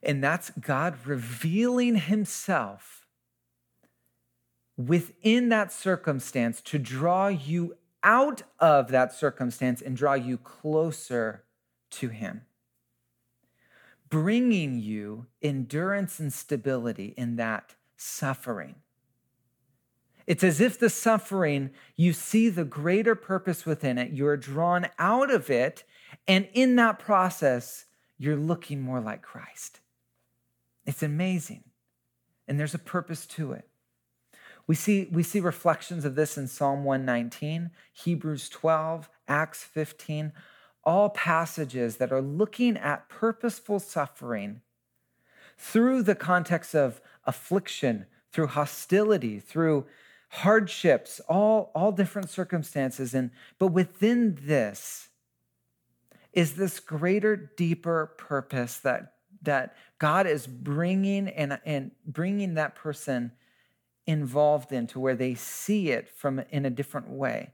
And 0.04 0.24
that's 0.24 0.52
God 0.52 0.98
revealing 1.06 1.96
himself 1.96 3.08
within 4.78 5.50
that 5.50 5.74
circumstance 5.74 6.62
to 6.62 6.80
draw 6.80 7.28
you 7.28 7.76
out 8.04 8.44
of 8.60 8.90
that 8.90 9.14
circumstance 9.14 9.82
and 9.82 9.96
draw 9.96 10.14
you 10.14 10.38
closer 10.38 11.44
to 11.92 12.10
him. 12.10 12.42
Bringing 14.10 14.80
you 14.80 15.28
endurance 15.42 16.20
and 16.20 16.34
stability 16.34 17.14
in 17.18 17.36
that 17.36 17.76
suffering. 17.96 18.76
It's 20.26 20.44
as 20.44 20.62
if 20.62 20.78
the 20.78 20.90
suffering, 20.90 21.72
you 21.96 22.14
see 22.14 22.50
the 22.50 22.66
greater 22.66 23.16
purpose 23.16 23.66
within 23.66 23.98
it. 23.98 24.12
You're 24.12 24.38
drawn 24.38 24.88
out 25.00 25.32
of 25.32 25.50
it. 25.50 25.84
And 26.28 26.48
in 26.54 26.76
that 26.76 27.00
process, 27.00 27.86
you're 28.18 28.36
looking 28.36 28.82
more 28.82 29.00
like 29.00 29.22
Christ. 29.22 29.80
It's 30.86 31.02
amazing. 31.02 31.64
And 32.48 32.60
there's 32.60 32.74
a 32.74 32.80
purpose 32.80 33.26
to 33.28 33.54
it. 33.54 33.69
We 34.70 34.76
see, 34.76 35.08
we 35.12 35.24
see 35.24 35.40
reflections 35.40 36.06
of 36.06 36.14
this 36.14 36.38
in 36.38 36.48
Psalm 36.48 36.84
119, 36.84 37.72
Hebrews 37.92 38.50
12, 38.50 39.10
Acts 39.28 39.64
15, 39.64 40.32
all 40.84 41.10
passages 41.10 41.96
that 41.96 42.12
are 42.12 42.22
looking 42.22 42.78
at 42.78 43.10
purposeful 43.10 43.80
suffering 43.80 44.62
through 45.58 46.04
the 46.04 46.14
context 46.14 46.76
of 46.76 47.02
affliction, 47.26 48.06
through 48.32 48.46
hostility, 48.46 49.40
through 49.40 49.88
hardships, 50.30 51.20
all, 51.28 51.72
all 51.74 51.92
different 51.92 52.30
circumstances. 52.30 53.16
And, 53.16 53.32
but 53.58 53.70
within 53.70 54.38
this 54.44 55.10
is 56.32 56.54
this 56.54 56.80
greater, 56.80 57.36
deeper 57.36 58.14
purpose 58.20 58.78
that 58.78 59.14
that 59.42 59.76
God 60.00 60.28
is 60.28 60.46
bringing 60.46 61.30
and, 61.30 61.60
and 61.66 61.92
bringing 62.06 62.56
that 62.56 62.76
person 62.76 63.32
involved 64.10 64.72
in 64.72 64.88
to 64.88 65.00
where 65.00 65.16
they 65.16 65.36
see 65.36 65.92
it 65.92 66.10
from 66.10 66.40
in 66.50 66.66
a 66.66 66.70
different 66.72 67.10
way. 67.10 67.52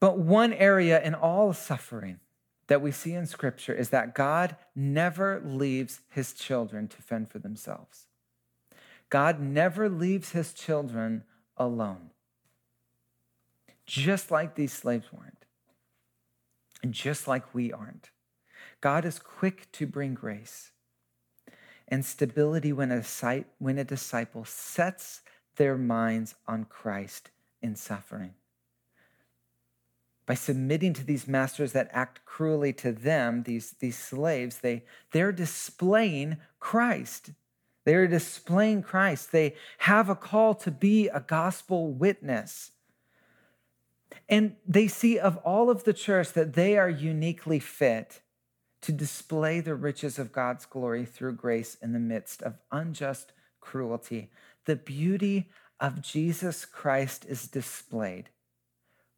But 0.00 0.18
one 0.18 0.52
area 0.52 1.02
in 1.02 1.14
all 1.14 1.54
suffering 1.54 2.20
that 2.66 2.82
we 2.82 2.92
see 2.92 3.14
in 3.14 3.26
Scripture 3.26 3.72
is 3.72 3.88
that 3.88 4.14
God 4.14 4.56
never 4.76 5.42
leaves 5.44 6.00
his 6.10 6.34
children 6.34 6.88
to 6.88 7.02
fend 7.02 7.30
for 7.30 7.38
themselves. 7.38 8.06
God 9.08 9.40
never 9.40 9.88
leaves 9.88 10.32
his 10.32 10.52
children 10.52 11.24
alone, 11.56 12.10
just 13.86 14.30
like 14.30 14.54
these 14.54 14.74
slaves 14.74 15.06
weren't, 15.10 15.46
and 16.82 16.92
just 16.92 17.26
like 17.26 17.54
we 17.54 17.72
aren't. 17.72 18.10
God 18.82 19.06
is 19.06 19.18
quick 19.18 19.72
to 19.72 19.86
bring 19.86 20.12
grace 20.12 20.72
and 21.88 22.04
stability 22.04 22.72
when 22.72 22.92
a, 22.92 23.02
when 23.58 23.78
a 23.78 23.84
disciple 23.84 24.44
sets 24.44 25.22
their 25.56 25.76
minds 25.76 26.34
on 26.46 26.64
Christ 26.64 27.30
in 27.60 27.74
suffering. 27.74 28.34
By 30.26 30.34
submitting 30.34 30.92
to 30.92 31.04
these 31.04 31.26
masters 31.26 31.72
that 31.72 31.88
act 31.90 32.24
cruelly 32.26 32.74
to 32.74 32.92
them, 32.92 33.44
these, 33.44 33.74
these 33.80 33.98
slaves, 33.98 34.58
they, 34.58 34.84
they're 35.12 35.32
displaying 35.32 36.36
Christ. 36.60 37.30
They're 37.84 38.06
displaying 38.06 38.82
Christ. 38.82 39.32
They 39.32 39.54
have 39.78 40.10
a 40.10 40.14
call 40.14 40.54
to 40.56 40.70
be 40.70 41.08
a 41.08 41.20
gospel 41.20 41.90
witness. 41.90 42.72
And 44.28 44.56
they 44.66 44.88
see 44.88 45.18
of 45.18 45.38
all 45.38 45.70
of 45.70 45.84
the 45.84 45.94
church 45.94 46.34
that 46.34 46.52
they 46.52 46.76
are 46.76 46.90
uniquely 46.90 47.58
fit 47.58 48.20
to 48.82 48.92
display 48.92 49.60
the 49.60 49.74
riches 49.74 50.18
of 50.18 50.32
God's 50.32 50.66
glory 50.66 51.04
through 51.04 51.34
grace 51.34 51.76
in 51.82 51.92
the 51.92 51.98
midst 51.98 52.42
of 52.42 52.58
unjust 52.70 53.32
cruelty. 53.60 54.30
The 54.66 54.76
beauty 54.76 55.48
of 55.80 56.00
Jesus 56.00 56.64
Christ 56.64 57.24
is 57.28 57.46
displayed 57.46 58.30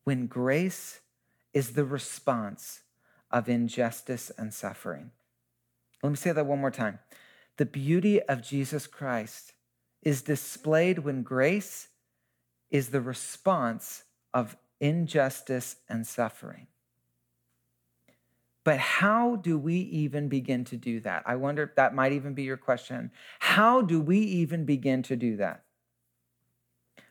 when 0.05 0.27
grace 0.27 1.01
is 1.53 1.73
the 1.73 1.85
response 1.85 2.81
of 3.31 3.49
injustice 3.49 4.31
and 4.37 4.53
suffering. 4.53 5.11
Let 6.03 6.11
me 6.11 6.17
say 6.17 6.33
that 6.33 6.47
one 6.47 6.61
more 6.61 6.71
time. 6.71 6.99
The 7.57 7.67
beauty 7.67 8.23
of 8.23 8.43
Jesus 8.43 8.87
Christ 8.87 9.53
is 10.03 10.23
displayed 10.23 11.01
when 11.01 11.23
grace 11.23 11.89
is 12.71 12.89
the 12.89 13.01
response 13.01 14.05
of 14.33 14.57
injustice 14.81 15.77
and 15.89 16.07
suffering. 16.07 16.69
But 18.63 18.79
how 18.79 19.37
do 19.37 19.59
we 19.59 19.77
even 19.77 20.29
begin 20.29 20.65
to 20.67 20.77
do 20.77 21.01
that? 21.01 21.23
I 21.27 21.37
wonder 21.37 21.63
if 21.63 21.75
that 21.77 21.95
might 21.95 22.13
even 22.13 22.35
be 22.35 22.43
your 22.43 22.59
question. 22.59 23.11
How 23.39 23.81
do 23.81 24.01
we 24.01 24.19
even 24.19 24.65
begin 24.65 25.03
to 25.05 25.17
do 25.17 25.37
that? 25.39 25.65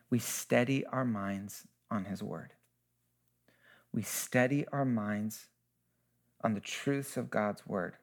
We 0.09 0.19
steady 0.19 0.85
our 0.85 1.05
minds 1.05 1.67
on 1.89 2.05
His 2.05 2.21
Word. 2.21 2.53
We 3.91 4.03
steady 4.03 4.67
our 4.71 4.85
minds 4.85 5.47
on 6.43 6.53
the 6.53 6.59
truths 6.59 7.17
of 7.17 7.31
God's 7.31 7.65
Word. 7.65 7.95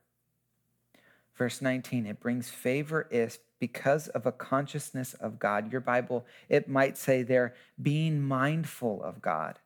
Verse 1.37 1.62
19, 1.62 2.07
it 2.07 2.19
brings 2.19 2.49
favor 2.49 3.07
if 3.11 3.38
because 3.61 4.09
of 4.09 4.26
a 4.26 4.33
consciousness 4.33 5.15
of 5.15 5.38
God. 5.38 5.71
Your 5.71 5.81
Bible, 5.81 6.26
it 6.49 6.69
might 6.69 6.97
say 6.97 7.23
there, 7.23 7.55
being 7.81 8.21
mindful 8.21 9.03
of 9.03 9.23
God 9.23 9.59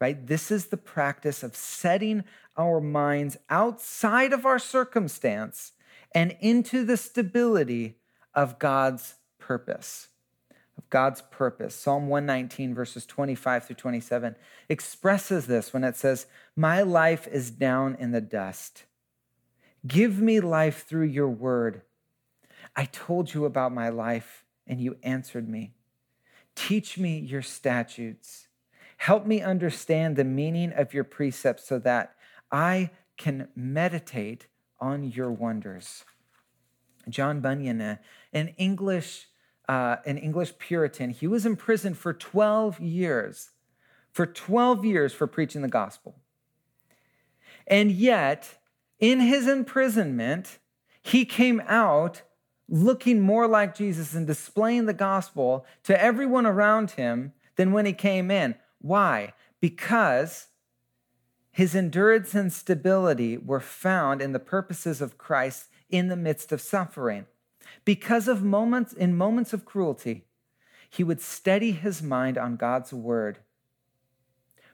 right? 0.00 0.26
This 0.26 0.50
is 0.50 0.66
the 0.66 0.76
practice 0.76 1.42
of 1.42 1.54
setting 1.54 2.24
our 2.56 2.80
minds 2.80 3.36
outside 3.48 4.32
of 4.32 4.46
our 4.46 4.58
circumstance 4.58 5.72
and 6.14 6.36
into 6.40 6.84
the 6.84 6.96
stability 6.96 7.96
of 8.34 8.58
God's 8.58 9.14
purpose. 9.38 10.08
Of 10.78 10.88
God's 10.88 11.22
purpose. 11.30 11.74
Psalm 11.74 12.08
119, 12.08 12.74
verses 12.74 13.04
25 13.04 13.66
through 13.66 13.76
27, 13.76 14.36
expresses 14.68 15.46
this 15.46 15.72
when 15.72 15.84
it 15.84 15.96
says, 15.96 16.26
My 16.56 16.82
life 16.82 17.28
is 17.28 17.50
down 17.50 17.96
in 18.00 18.12
the 18.12 18.20
dust. 18.20 18.84
Give 19.86 20.20
me 20.20 20.40
life 20.40 20.86
through 20.86 21.06
your 21.06 21.28
word. 21.28 21.82
I 22.76 22.84
told 22.86 23.34
you 23.34 23.44
about 23.44 23.72
my 23.72 23.88
life, 23.88 24.44
and 24.66 24.80
you 24.80 24.96
answered 25.02 25.48
me. 25.48 25.74
Teach 26.54 26.98
me 26.98 27.18
your 27.18 27.42
statutes. 27.42 28.48
Help 29.00 29.24
me 29.24 29.40
understand 29.40 30.14
the 30.14 30.24
meaning 30.24 30.74
of 30.74 30.92
your 30.92 31.04
precepts 31.04 31.66
so 31.66 31.78
that 31.78 32.14
I 32.52 32.90
can 33.16 33.48
meditate 33.56 34.46
on 34.78 35.04
your 35.04 35.32
wonders. 35.32 36.04
John 37.08 37.40
Bunyan, 37.40 37.98
an 38.34 38.48
English, 38.58 39.28
uh, 39.66 39.96
an 40.04 40.18
English 40.18 40.58
Puritan, 40.58 41.08
he 41.08 41.26
was 41.26 41.46
imprisoned 41.46 41.96
for 41.96 42.12
12 42.12 42.78
years, 42.80 43.52
for 44.12 44.26
12 44.26 44.84
years 44.84 45.14
for 45.14 45.26
preaching 45.26 45.62
the 45.62 45.68
gospel. 45.68 46.16
And 47.66 47.90
yet, 47.90 48.58
in 48.98 49.20
his 49.20 49.48
imprisonment, 49.48 50.58
he 51.00 51.24
came 51.24 51.62
out 51.66 52.20
looking 52.68 53.20
more 53.20 53.48
like 53.48 53.74
Jesus 53.74 54.12
and 54.12 54.26
displaying 54.26 54.84
the 54.84 54.92
gospel 54.92 55.64
to 55.84 55.98
everyone 55.98 56.44
around 56.44 56.90
him 56.90 57.32
than 57.56 57.72
when 57.72 57.86
he 57.86 57.94
came 57.94 58.30
in. 58.30 58.56
Why? 58.80 59.34
Because 59.60 60.48
his 61.52 61.74
endurance 61.74 62.34
and 62.34 62.52
stability 62.52 63.36
were 63.36 63.60
found 63.60 64.22
in 64.22 64.32
the 64.32 64.38
purposes 64.38 65.00
of 65.00 65.18
Christ 65.18 65.68
in 65.88 66.08
the 66.08 66.16
midst 66.16 66.52
of 66.52 66.60
suffering. 66.60 67.26
Because 67.84 68.28
of 68.28 68.42
moments 68.42 68.92
in 68.92 69.16
moments 69.16 69.52
of 69.52 69.64
cruelty, 69.64 70.24
he 70.88 71.04
would 71.04 71.20
steady 71.20 71.72
his 71.72 72.02
mind 72.02 72.38
on 72.38 72.56
God's 72.56 72.92
word 72.92 73.38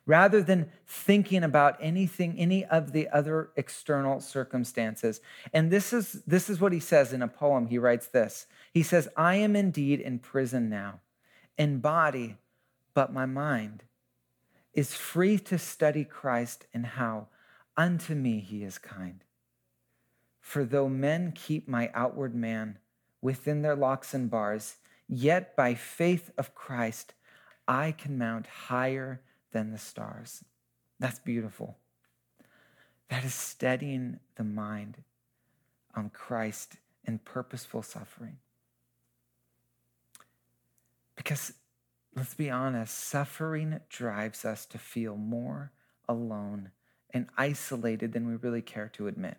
rather 0.07 0.41
than 0.41 0.71
thinking 0.87 1.43
about 1.43 1.77
anything 1.81 2.39
any 2.39 2.65
of 2.65 2.93
the 2.93 3.09
other 3.09 3.51
external 3.57 4.21
circumstances. 4.21 5.21
And 5.53 5.71
this 5.71 5.93
is 5.93 6.23
this 6.27 6.49
is 6.49 6.61
what 6.61 6.73
he 6.73 6.81
says 6.81 7.13
in 7.13 7.23
a 7.23 7.29
poem. 7.29 7.67
He 7.67 7.79
writes 7.79 8.07
this. 8.07 8.47
He 8.73 8.83
says, 8.83 9.09
"I 9.17 9.35
am 9.37 9.57
indeed 9.57 10.01
in 10.01 10.21
prison 10.21 10.69
now, 10.69 11.01
in 11.59 11.81
body, 11.81 12.37
but 12.95 13.13
my 13.13 13.27
mind 13.27 13.83
is 14.77 14.95
free 14.95 15.39
to 15.39 15.59
study 15.59 16.05
Christ 16.05 16.67
and 16.73 16.85
how 16.85 17.29
unto 17.79 18.15
me 18.15 18.41
he 18.41 18.63
is 18.63 18.77
kind. 18.77 19.25
For 20.41 20.65
though 20.65 20.89
men 20.89 21.33
keep 21.33 21.67
my 21.67 21.91
outward 21.95 22.35
man 22.35 22.79
within 23.23 23.63
their 23.63 23.75
locks 23.75 24.13
and 24.13 24.31
bars, 24.31 24.77
yet 25.09 25.57
by 25.57 25.75
faith 25.75 26.31
of 26.37 26.55
Christ 26.55 27.15
I 27.67 27.93
can 27.93 28.19
mount 28.19 28.47
higher 28.47 29.23
than 29.51 29.73
the 29.73 29.79
stars. 29.79 30.45
That's 31.01 31.19
beautiful. 31.19 31.79
That 33.09 33.25
is 33.25 33.35
steadying 33.35 34.21
the 34.37 34.45
mind 34.45 34.99
on 35.95 36.11
Christ 36.11 36.77
in 37.05 37.19
purposeful 37.19 37.83
suffering. 37.83 38.37
Because 41.17 41.55
let's 42.17 42.35
be 42.35 42.51
honest, 42.51 42.97
suffering 42.97 43.79
drives 43.91 44.45
us 44.45 44.65
to 44.67 44.79
feel 44.79 45.17
more 45.17 45.71
alone 46.09 46.71
and 47.11 47.29
isolated 47.37 48.13
than 48.13 48.27
we 48.27 48.37
really 48.37 48.63
care 48.63 48.89
to 48.95 49.07
admit. 49.07 49.37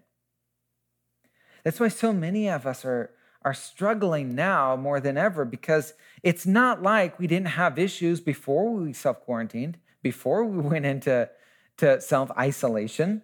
That's 1.63 1.79
why 1.79 1.88
so 1.88 2.13
many 2.13 2.48
of 2.48 2.67
us 2.67 2.86
are, 2.86 3.12
are 3.41 3.53
struggling 3.53 4.36
now 4.36 4.75
more 4.75 5.00
than 5.00 5.17
ever 5.17 5.43
because 5.43 5.96
it's 6.22 6.46
not 6.46 6.84
like 6.84 7.19
we 7.19 7.27
didn't 7.27 7.50
have 7.50 7.79
issues 7.79 8.22
before 8.22 8.72
we 8.72 8.94
self 8.94 9.22
quarantined, 9.22 9.77
before 10.03 10.46
we 10.46 10.61
went 10.70 10.85
into 10.85 11.29
to 11.77 12.00
self 12.00 12.29
isolation, 12.37 13.24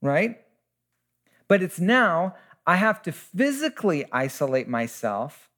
right? 0.00 0.40
But 1.48 1.62
it's 1.62 1.80
now 1.80 2.36
I 2.66 2.76
have 2.76 3.02
to 3.02 3.12
physically 3.12 4.04
isolate 4.12 4.68
myself 4.68 5.50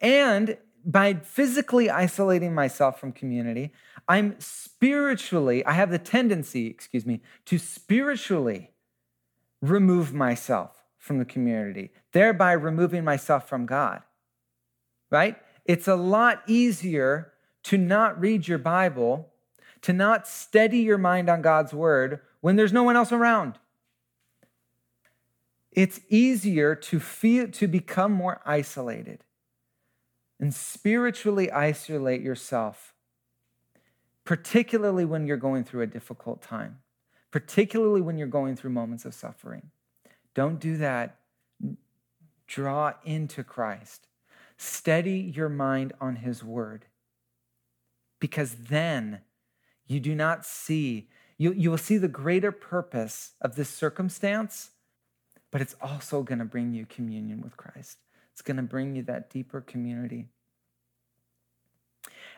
and 0.00 0.56
by 0.84 1.14
physically 1.14 1.90
isolating 1.90 2.54
myself 2.54 2.98
from 2.98 3.12
community, 3.12 3.72
I'm 4.08 4.36
spiritually, 4.38 5.64
I 5.64 5.72
have 5.72 5.90
the 5.90 5.98
tendency, 5.98 6.66
excuse 6.66 7.06
me, 7.06 7.20
to 7.46 7.58
spiritually 7.58 8.70
remove 9.60 10.12
myself 10.12 10.82
from 10.98 11.18
the 11.18 11.24
community, 11.24 11.90
thereby 12.12 12.52
removing 12.52 13.04
myself 13.04 13.48
from 13.48 13.66
God. 13.66 14.02
Right? 15.10 15.36
It's 15.64 15.88
a 15.88 15.96
lot 15.96 16.42
easier 16.46 17.32
to 17.64 17.76
not 17.76 18.20
read 18.20 18.48
your 18.48 18.58
Bible, 18.58 19.28
to 19.82 19.92
not 19.92 20.26
steady 20.26 20.78
your 20.78 20.98
mind 20.98 21.28
on 21.28 21.42
God's 21.42 21.74
word 21.74 22.20
when 22.40 22.56
there's 22.56 22.72
no 22.72 22.82
one 22.82 22.96
else 22.96 23.12
around. 23.12 23.58
It's 25.72 26.00
easier 26.08 26.74
to 26.74 26.98
feel 26.98 27.48
to 27.48 27.68
become 27.68 28.12
more 28.12 28.40
isolated 28.44 29.24
and 30.40 30.54
spiritually 30.54 31.52
isolate 31.52 32.22
yourself, 32.22 32.94
particularly 34.24 35.04
when 35.04 35.26
you're 35.26 35.36
going 35.36 35.62
through 35.62 35.82
a 35.82 35.86
difficult 35.86 36.40
time, 36.40 36.78
particularly 37.30 38.00
when 38.00 38.16
you're 38.16 38.26
going 38.26 38.56
through 38.56 38.70
moments 38.70 39.04
of 39.04 39.14
suffering. 39.14 39.70
Don't 40.34 40.58
do 40.58 40.78
that. 40.78 41.16
Draw 42.46 42.94
into 43.04 43.44
Christ. 43.44 44.06
Steady 44.56 45.32
your 45.34 45.48
mind 45.48 45.92
on 46.00 46.16
His 46.16 46.42
word. 46.42 46.86
Because 48.18 48.54
then 48.54 49.20
you 49.86 50.00
do 50.00 50.14
not 50.14 50.44
see, 50.46 51.08
you, 51.36 51.52
you 51.52 51.70
will 51.70 51.78
see 51.78 51.98
the 51.98 52.08
greater 52.08 52.52
purpose 52.52 53.32
of 53.40 53.56
this 53.56 53.68
circumstance, 53.68 54.70
but 55.50 55.60
it's 55.60 55.76
also 55.80 56.22
going 56.22 56.38
to 56.38 56.44
bring 56.44 56.72
you 56.72 56.86
communion 56.86 57.40
with 57.40 57.56
Christ. 57.56 57.98
It's 58.40 58.46
going 58.46 58.56
to 58.56 58.62
bring 58.62 58.96
you 58.96 59.02
that 59.02 59.28
deeper 59.28 59.60
community. 59.60 60.24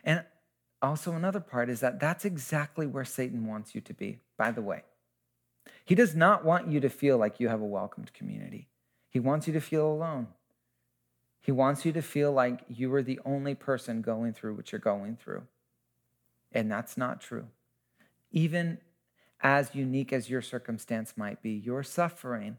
And 0.03 0.25
also, 0.81 1.13
another 1.13 1.39
part 1.39 1.69
is 1.69 1.79
that 1.79 2.01
that's 2.01 2.25
exactly 2.25 2.85
where 2.85 3.05
Satan 3.05 3.47
wants 3.47 3.73
you 3.73 3.79
to 3.79 3.93
be, 3.93 4.19
by 4.37 4.51
the 4.51 4.61
way. 4.61 4.83
He 5.85 5.95
does 5.95 6.13
not 6.13 6.43
want 6.43 6.67
you 6.67 6.81
to 6.81 6.89
feel 6.89 7.17
like 7.17 7.39
you 7.39 7.47
have 7.47 7.61
a 7.61 7.65
welcomed 7.65 8.13
community, 8.13 8.67
he 9.07 9.21
wants 9.21 9.47
you 9.47 9.53
to 9.53 9.61
feel 9.61 9.87
alone. 9.87 10.27
He 11.39 11.53
wants 11.53 11.85
you 11.85 11.93
to 11.93 12.01
feel 12.01 12.33
like 12.33 12.65
you 12.67 12.93
are 12.93 13.01
the 13.01 13.21
only 13.23 13.55
person 13.55 14.01
going 14.01 14.33
through 14.33 14.55
what 14.55 14.73
you're 14.73 14.79
going 14.79 15.15
through. 15.15 15.43
And 16.51 16.69
that's 16.69 16.97
not 16.97 17.21
true. 17.21 17.47
Even 18.31 18.79
as 19.39 19.73
unique 19.73 20.11
as 20.11 20.29
your 20.29 20.41
circumstance 20.41 21.13
might 21.15 21.41
be, 21.41 21.51
your 21.51 21.81
suffering 21.81 22.57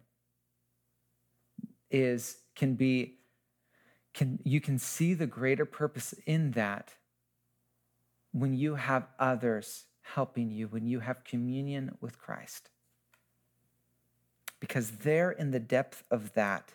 is 1.91 2.39
can 2.55 2.75
be 2.75 3.19
can 4.15 4.39
you 4.45 4.61
can 4.61 4.79
see 4.79 5.13
the 5.13 5.27
greater 5.27 5.67
purpose 5.67 6.15
in 6.25 6.53
that 6.53 6.95
when 8.33 8.55
you 8.55 8.77
have 8.77 9.09
others 9.19 9.85
helping 10.03 10.51
you, 10.51 10.69
when 10.69 10.87
you 10.87 11.01
have 11.01 11.25
communion 11.25 11.97
with 12.01 12.19
Christ. 12.19 12.71
Because 14.61 14.91
there 14.91 15.31
in 15.31 15.51
the 15.51 15.61
depth 15.61 16.05
of 16.11 16.33
that, 16.35 16.73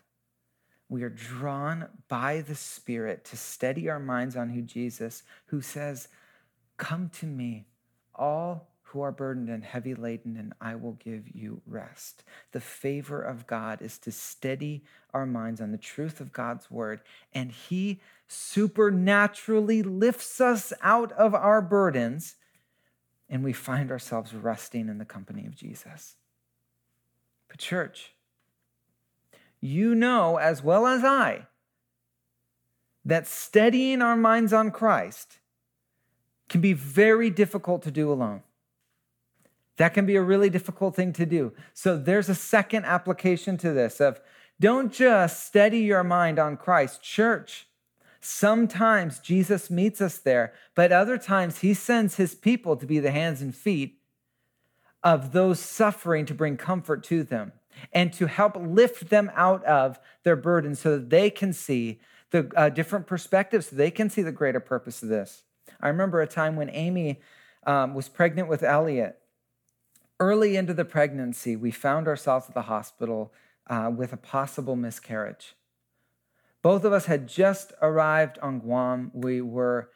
we 0.89 1.03
are 1.03 1.09
drawn 1.09 1.87
by 2.07 2.41
the 2.41 2.55
Spirit 2.55 3.23
to 3.25 3.37
steady 3.37 3.89
our 3.89 3.99
minds 3.99 4.35
on 4.35 4.49
who 4.49 4.61
Jesus, 4.61 5.23
who 5.47 5.61
says, 5.61 6.07
Come 6.77 7.09
to 7.19 7.25
me, 7.25 7.65
all 8.15 8.69
who 8.89 9.01
are 9.01 9.11
burdened 9.11 9.49
and 9.49 9.63
heavy 9.63 9.93
laden, 9.93 10.35
and 10.35 10.51
I 10.59 10.73
will 10.73 10.93
give 10.93 11.35
you 11.35 11.61
rest. 11.67 12.23
The 12.53 12.59
favor 12.59 13.21
of 13.21 13.45
God 13.45 13.83
is 13.83 13.99
to 13.99 14.11
steady 14.11 14.83
our 15.13 15.27
minds 15.27 15.61
on 15.61 15.71
the 15.71 15.77
truth 15.77 16.19
of 16.19 16.33
God's 16.33 16.71
word, 16.71 17.01
and 17.31 17.51
He 17.51 17.99
supernaturally 18.27 19.83
lifts 19.83 20.41
us 20.41 20.73
out 20.81 21.11
of 21.11 21.35
our 21.35 21.61
burdens, 21.61 22.35
and 23.29 23.43
we 23.43 23.53
find 23.53 23.91
ourselves 23.91 24.33
resting 24.33 24.89
in 24.89 24.97
the 24.97 25.05
company 25.05 25.45
of 25.45 25.55
Jesus. 25.55 26.15
But, 27.47 27.59
church, 27.59 28.13
you 29.61 29.93
know 29.93 30.37
as 30.37 30.63
well 30.63 30.87
as 30.87 31.03
I 31.03 31.45
that 33.05 33.27
steadying 33.27 34.01
our 34.01 34.15
minds 34.15 34.51
on 34.51 34.71
Christ 34.71 35.37
can 36.47 36.59
be 36.59 36.73
very 36.73 37.29
difficult 37.29 37.83
to 37.83 37.91
do 37.91 38.11
alone. 38.11 38.41
That 39.79 39.93
can 39.95 40.05
be 40.05 40.17
a 40.17 40.21
really 40.21 40.49
difficult 40.49 40.95
thing 40.95 41.13
to 41.13 41.25
do. 41.25 41.53
So 41.73 41.97
there's 41.97 42.29
a 42.29 42.35
second 42.35 42.85
application 42.85 43.57
to 43.57 43.73
this 43.73 43.99
of 43.99 44.21
don't 44.59 44.93
just 44.93 45.45
steady 45.47 45.79
your 45.79 46.03
mind 46.03 46.37
on 46.37 46.57
Christ. 46.57 47.01
Church, 47.01 47.67
sometimes 48.19 49.19
Jesus 49.19 49.69
meets 49.69 50.01
us 50.01 50.17
there, 50.19 50.53
but 50.75 50.91
other 50.91 51.17
times 51.17 51.59
he 51.59 51.73
sends 51.73 52.17
his 52.17 52.35
people 52.35 52.75
to 52.77 52.85
be 52.85 52.99
the 52.99 53.11
hands 53.11 53.41
and 53.41 53.55
feet 53.55 54.01
of 55.01 55.31
those 55.31 55.59
suffering 55.59 56.25
to 56.25 56.33
bring 56.33 56.57
comfort 56.57 57.03
to 57.05 57.23
them. 57.23 57.53
and 57.93 58.13
to 58.13 58.27
help 58.27 58.55
lift 58.55 59.09
them 59.09 59.31
out 59.35 59.63
of 59.65 59.99
their 60.23 60.35
burden 60.35 60.75
so 60.75 60.97
that 60.97 61.09
they 61.09 61.29
can 61.29 61.53
see 61.53 61.99
the 62.31 62.51
uh, 62.55 62.69
different 62.69 63.07
perspectives, 63.07 63.67
so 63.69 63.75
they 63.75 63.91
can 63.91 64.09
see 64.09 64.21
the 64.21 64.31
greater 64.31 64.59
purpose 64.59 65.01
of 65.01 65.09
this. 65.09 65.43
I 65.81 65.87
remember 65.87 66.21
a 66.21 66.27
time 66.27 66.55
when 66.55 66.69
Amy 66.69 67.21
um, 67.65 67.93
was 67.95 68.07
pregnant 68.07 68.47
with 68.47 68.63
Elliot. 68.63 69.18
Early 70.19 70.57
into 70.57 70.73
the 70.73 70.85
pregnancy, 70.85 71.55
we 71.55 71.71
found 71.71 72.07
ourselves 72.07 72.47
at 72.49 72.53
the 72.53 72.63
hospital 72.63 73.33
uh, 73.67 73.91
with 73.95 74.11
a 74.11 74.17
possible 74.17 74.75
miscarriage. 74.75 75.55
Both 76.61 76.83
of 76.83 76.91
us 76.91 77.05
had 77.05 77.27
just 77.27 77.71
arrived 77.81 78.37
on 78.39 78.59
Guam. 78.59 79.11
We 79.13 79.41
were 79.41 79.89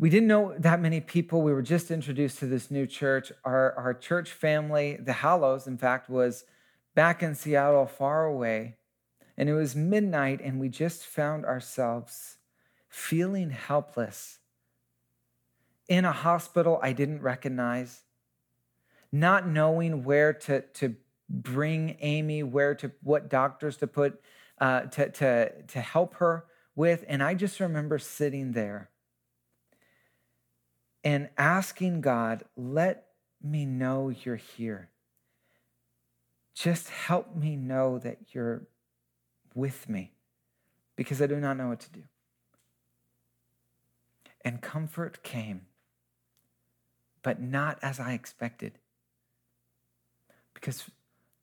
we 0.00 0.08
didn't 0.08 0.28
know 0.28 0.54
that 0.58 0.80
many 0.80 1.02
people. 1.02 1.42
We 1.42 1.52
were 1.52 1.60
just 1.60 1.90
introduced 1.90 2.38
to 2.38 2.46
this 2.46 2.70
new 2.70 2.86
church. 2.86 3.32
Our, 3.44 3.74
our 3.74 3.92
church 3.92 4.30
family, 4.30 4.96
the 4.98 5.12
Hallows, 5.12 5.66
in 5.66 5.76
fact, 5.76 6.08
was 6.08 6.44
back 6.94 7.22
in 7.22 7.34
Seattle, 7.34 7.84
far 7.84 8.24
away. 8.24 8.76
And 9.36 9.50
it 9.50 9.52
was 9.52 9.76
midnight, 9.76 10.40
and 10.42 10.58
we 10.58 10.70
just 10.70 11.04
found 11.04 11.44
ourselves 11.44 12.38
feeling 12.88 13.50
helpless 13.50 14.38
in 15.86 16.06
a 16.06 16.12
hospital 16.12 16.80
I 16.82 16.94
didn't 16.94 17.20
recognize, 17.20 18.00
not 19.12 19.46
knowing 19.46 20.04
where 20.04 20.32
to, 20.32 20.60
to 20.60 20.96
bring 21.28 21.96
Amy, 22.00 22.42
where 22.42 22.74
to, 22.76 22.92
what 23.02 23.28
doctors 23.28 23.76
to 23.78 23.86
put, 23.86 24.20
uh, 24.60 24.82
to, 24.82 25.10
to, 25.10 25.62
to 25.62 25.80
help 25.80 26.14
her 26.16 26.44
with. 26.74 27.04
And 27.08 27.22
I 27.22 27.34
just 27.34 27.60
remember 27.60 27.98
sitting 27.98 28.52
there 28.52 28.90
and 31.02 31.28
asking 31.36 32.00
God, 32.00 32.44
let 32.56 33.06
me 33.42 33.64
know 33.64 34.10
you're 34.10 34.36
here. 34.36 34.90
Just 36.54 36.88
help 36.90 37.34
me 37.34 37.56
know 37.56 37.98
that 37.98 38.18
you're 38.34 38.66
with 39.54 39.88
me 39.88 40.12
because 40.96 41.22
I 41.22 41.26
do 41.26 41.36
not 41.36 41.56
know 41.56 41.68
what 41.68 41.80
to 41.80 41.90
do. 41.90 42.02
And 44.44 44.60
comfort 44.60 45.22
came, 45.22 45.62
but 47.22 47.40
not 47.40 47.78
as 47.82 47.98
I 47.98 48.12
expected. 48.12 48.78
Because 50.60 50.90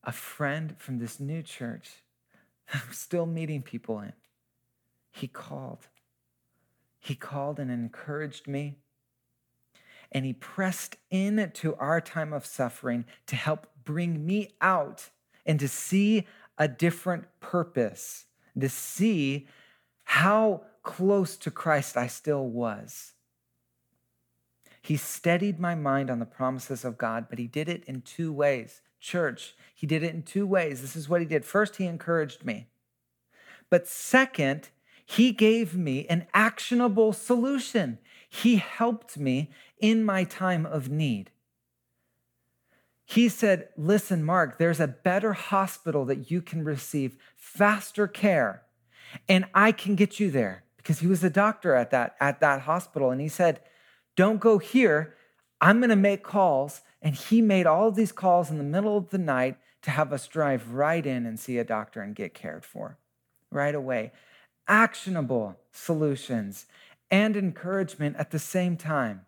a 0.04 0.12
friend 0.12 0.76
from 0.78 0.98
this 0.98 1.18
new 1.18 1.42
church, 1.42 1.90
I'm 2.72 2.92
still 2.92 3.26
meeting 3.26 3.62
people 3.62 4.00
in, 4.00 4.12
he 5.10 5.26
called. 5.26 5.88
He 7.00 7.14
called 7.14 7.58
and 7.58 7.70
encouraged 7.70 8.46
me 8.46 8.76
and 10.12 10.24
he 10.24 10.32
pressed 10.32 10.96
into 11.10 11.74
our 11.76 12.00
time 12.00 12.32
of 12.32 12.46
suffering 12.46 13.04
to 13.26 13.36
help 13.36 13.66
bring 13.84 14.24
me 14.26 14.54
out 14.60 15.10
and 15.44 15.60
to 15.60 15.68
see 15.68 16.26
a 16.56 16.68
different 16.68 17.24
purpose, 17.40 18.26
to 18.58 18.68
see 18.68 19.46
how 20.04 20.62
close 20.82 21.36
to 21.36 21.50
Christ 21.50 21.96
I 21.96 22.06
still 22.06 22.46
was. 22.46 23.12
He 24.80 24.96
steadied 24.96 25.60
my 25.60 25.74
mind 25.74 26.08
on 26.08 26.18
the 26.18 26.24
promises 26.26 26.84
of 26.84 26.96
God, 26.96 27.26
but 27.28 27.38
he 27.38 27.46
did 27.46 27.68
it 27.68 27.84
in 27.84 28.00
two 28.00 28.32
ways. 28.32 28.80
Church, 29.00 29.54
he 29.74 29.86
did 29.86 30.02
it 30.02 30.14
in 30.14 30.22
two 30.22 30.46
ways. 30.46 30.80
This 30.80 30.96
is 30.96 31.08
what 31.08 31.20
he 31.20 31.26
did. 31.26 31.44
First, 31.44 31.76
he 31.76 31.86
encouraged 31.86 32.44
me. 32.44 32.66
But 33.70 33.86
second, 33.86 34.70
he 35.04 35.32
gave 35.32 35.74
me 35.74 36.06
an 36.08 36.26
actionable 36.34 37.12
solution. 37.12 37.98
He 38.28 38.56
helped 38.56 39.16
me 39.16 39.50
in 39.78 40.04
my 40.04 40.24
time 40.24 40.66
of 40.66 40.88
need. 40.88 41.30
He 43.04 43.30
said, 43.30 43.68
Listen, 43.76 44.22
Mark, 44.22 44.58
there's 44.58 44.80
a 44.80 44.86
better 44.86 45.32
hospital 45.32 46.04
that 46.04 46.30
you 46.30 46.42
can 46.42 46.62
receive 46.62 47.16
faster 47.36 48.06
care, 48.06 48.64
and 49.26 49.46
I 49.54 49.72
can 49.72 49.94
get 49.94 50.20
you 50.20 50.30
there 50.30 50.64
because 50.76 50.98
he 50.98 51.06
was 51.06 51.24
a 51.24 51.30
doctor 51.30 51.74
at 51.74 51.90
that, 51.90 52.16
at 52.20 52.40
that 52.40 52.62
hospital. 52.62 53.10
And 53.10 53.20
he 53.20 53.28
said, 53.28 53.60
Don't 54.14 54.40
go 54.40 54.58
here. 54.58 55.14
I'm 55.58 55.78
going 55.78 55.88
to 55.88 55.96
make 55.96 56.22
calls. 56.22 56.82
And 57.00 57.14
he 57.14 57.40
made 57.40 57.66
all 57.66 57.90
these 57.90 58.12
calls 58.12 58.50
in 58.50 58.58
the 58.58 58.64
middle 58.64 58.96
of 58.96 59.10
the 59.10 59.18
night 59.18 59.56
to 59.82 59.90
have 59.90 60.12
us 60.12 60.26
drive 60.26 60.72
right 60.72 61.04
in 61.04 61.26
and 61.26 61.38
see 61.38 61.58
a 61.58 61.64
doctor 61.64 62.00
and 62.00 62.14
get 62.14 62.34
cared 62.34 62.64
for 62.64 62.98
right 63.50 63.74
away. 63.74 64.12
Actionable 64.66 65.56
solutions 65.70 66.66
and 67.10 67.36
encouragement 67.36 68.16
at 68.16 68.30
the 68.30 68.38
same 68.38 68.76
time. 68.76 69.22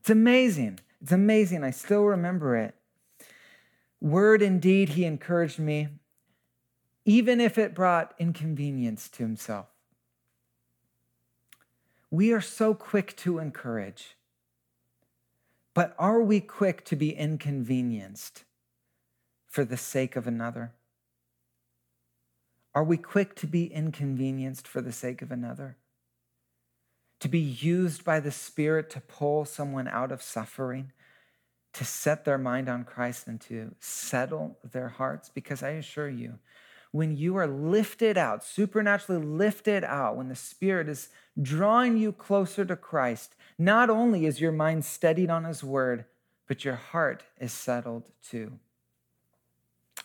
It's 0.00 0.10
amazing. 0.10 0.80
It's 1.02 1.12
amazing. 1.12 1.64
I 1.64 1.70
still 1.70 2.04
remember 2.04 2.56
it. 2.56 2.74
Word 4.00 4.42
and 4.42 4.60
deed, 4.62 4.90
he 4.90 5.04
encouraged 5.04 5.58
me, 5.58 5.88
even 7.04 7.40
if 7.40 7.58
it 7.58 7.74
brought 7.74 8.14
inconvenience 8.18 9.08
to 9.10 9.24
himself. 9.24 9.66
We 12.10 12.32
are 12.32 12.40
so 12.40 12.74
quick 12.74 13.16
to 13.18 13.38
encourage, 13.38 14.16
but 15.78 15.94
are 15.96 16.20
we 16.20 16.40
quick 16.40 16.84
to 16.86 16.96
be 16.96 17.14
inconvenienced 17.14 18.42
for 19.46 19.64
the 19.64 19.76
sake 19.76 20.16
of 20.16 20.26
another? 20.26 20.72
Are 22.74 22.82
we 22.82 22.96
quick 22.96 23.36
to 23.36 23.46
be 23.46 23.66
inconvenienced 23.66 24.66
for 24.66 24.80
the 24.80 24.90
sake 24.90 25.22
of 25.22 25.30
another? 25.30 25.76
to 27.20 27.28
be 27.28 27.38
used 27.38 28.04
by 28.04 28.18
the 28.18 28.32
Spirit 28.32 28.90
to 28.90 29.00
pull 29.00 29.44
someone 29.44 29.86
out 29.88 30.10
of 30.10 30.20
suffering, 30.20 30.92
to 31.72 31.84
set 31.84 32.24
their 32.24 32.38
mind 32.38 32.68
on 32.68 32.84
Christ 32.84 33.28
and 33.28 33.40
to 33.42 33.74
settle 33.80 34.58
their 34.64 34.88
hearts. 34.88 35.28
Because 35.28 35.62
I 35.62 35.70
assure 35.70 36.08
you, 36.08 36.38
when 36.98 37.16
you 37.16 37.36
are 37.36 37.46
lifted 37.46 38.18
out, 38.18 38.42
supernaturally 38.42 39.24
lifted 39.24 39.84
out, 39.84 40.16
when 40.16 40.28
the 40.28 40.34
Spirit 40.34 40.88
is 40.88 41.10
drawing 41.40 41.96
you 41.96 42.10
closer 42.10 42.64
to 42.64 42.74
Christ, 42.74 43.36
not 43.56 43.88
only 43.88 44.26
is 44.26 44.40
your 44.40 44.50
mind 44.50 44.84
steadied 44.84 45.30
on 45.30 45.44
His 45.44 45.62
word, 45.62 46.06
but 46.48 46.64
your 46.64 46.74
heart 46.74 47.22
is 47.38 47.52
settled 47.52 48.10
too. 48.28 48.58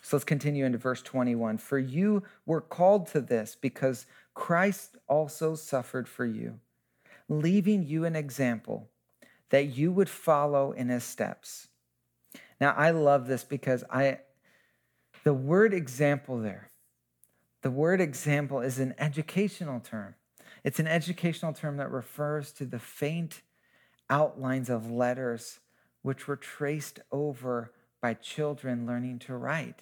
So 0.02 0.14
let's 0.14 0.24
continue 0.24 0.64
into 0.64 0.78
verse 0.78 1.02
21. 1.02 1.58
For 1.58 1.80
you 1.80 2.22
were 2.46 2.60
called 2.60 3.08
to 3.08 3.20
this 3.20 3.56
because 3.60 4.06
Christ 4.32 4.96
also 5.08 5.56
suffered 5.56 6.08
for 6.08 6.24
you 6.24 6.60
leaving 7.28 7.82
you 7.82 8.04
an 8.04 8.14
example 8.14 8.88
that 9.50 9.64
you 9.76 9.90
would 9.90 10.08
follow 10.08 10.70
in 10.70 10.90
his 10.90 11.02
steps. 11.02 11.66
Now, 12.60 12.72
I 12.76 12.90
love 12.90 13.26
this 13.26 13.42
because 13.42 13.82
I, 13.90 14.20
the 15.24 15.34
word 15.34 15.74
example 15.74 16.38
there, 16.38 16.70
the 17.64 17.70
word 17.70 17.98
example 17.98 18.60
is 18.60 18.78
an 18.78 18.94
educational 18.98 19.80
term. 19.80 20.14
It's 20.64 20.78
an 20.78 20.86
educational 20.86 21.54
term 21.54 21.78
that 21.78 21.90
refers 21.90 22.52
to 22.52 22.66
the 22.66 22.78
faint 22.78 23.40
outlines 24.10 24.68
of 24.68 24.90
letters 24.90 25.60
which 26.02 26.28
were 26.28 26.36
traced 26.36 27.00
over 27.10 27.72
by 28.02 28.12
children 28.12 28.86
learning 28.86 29.20
to 29.20 29.34
write. 29.34 29.80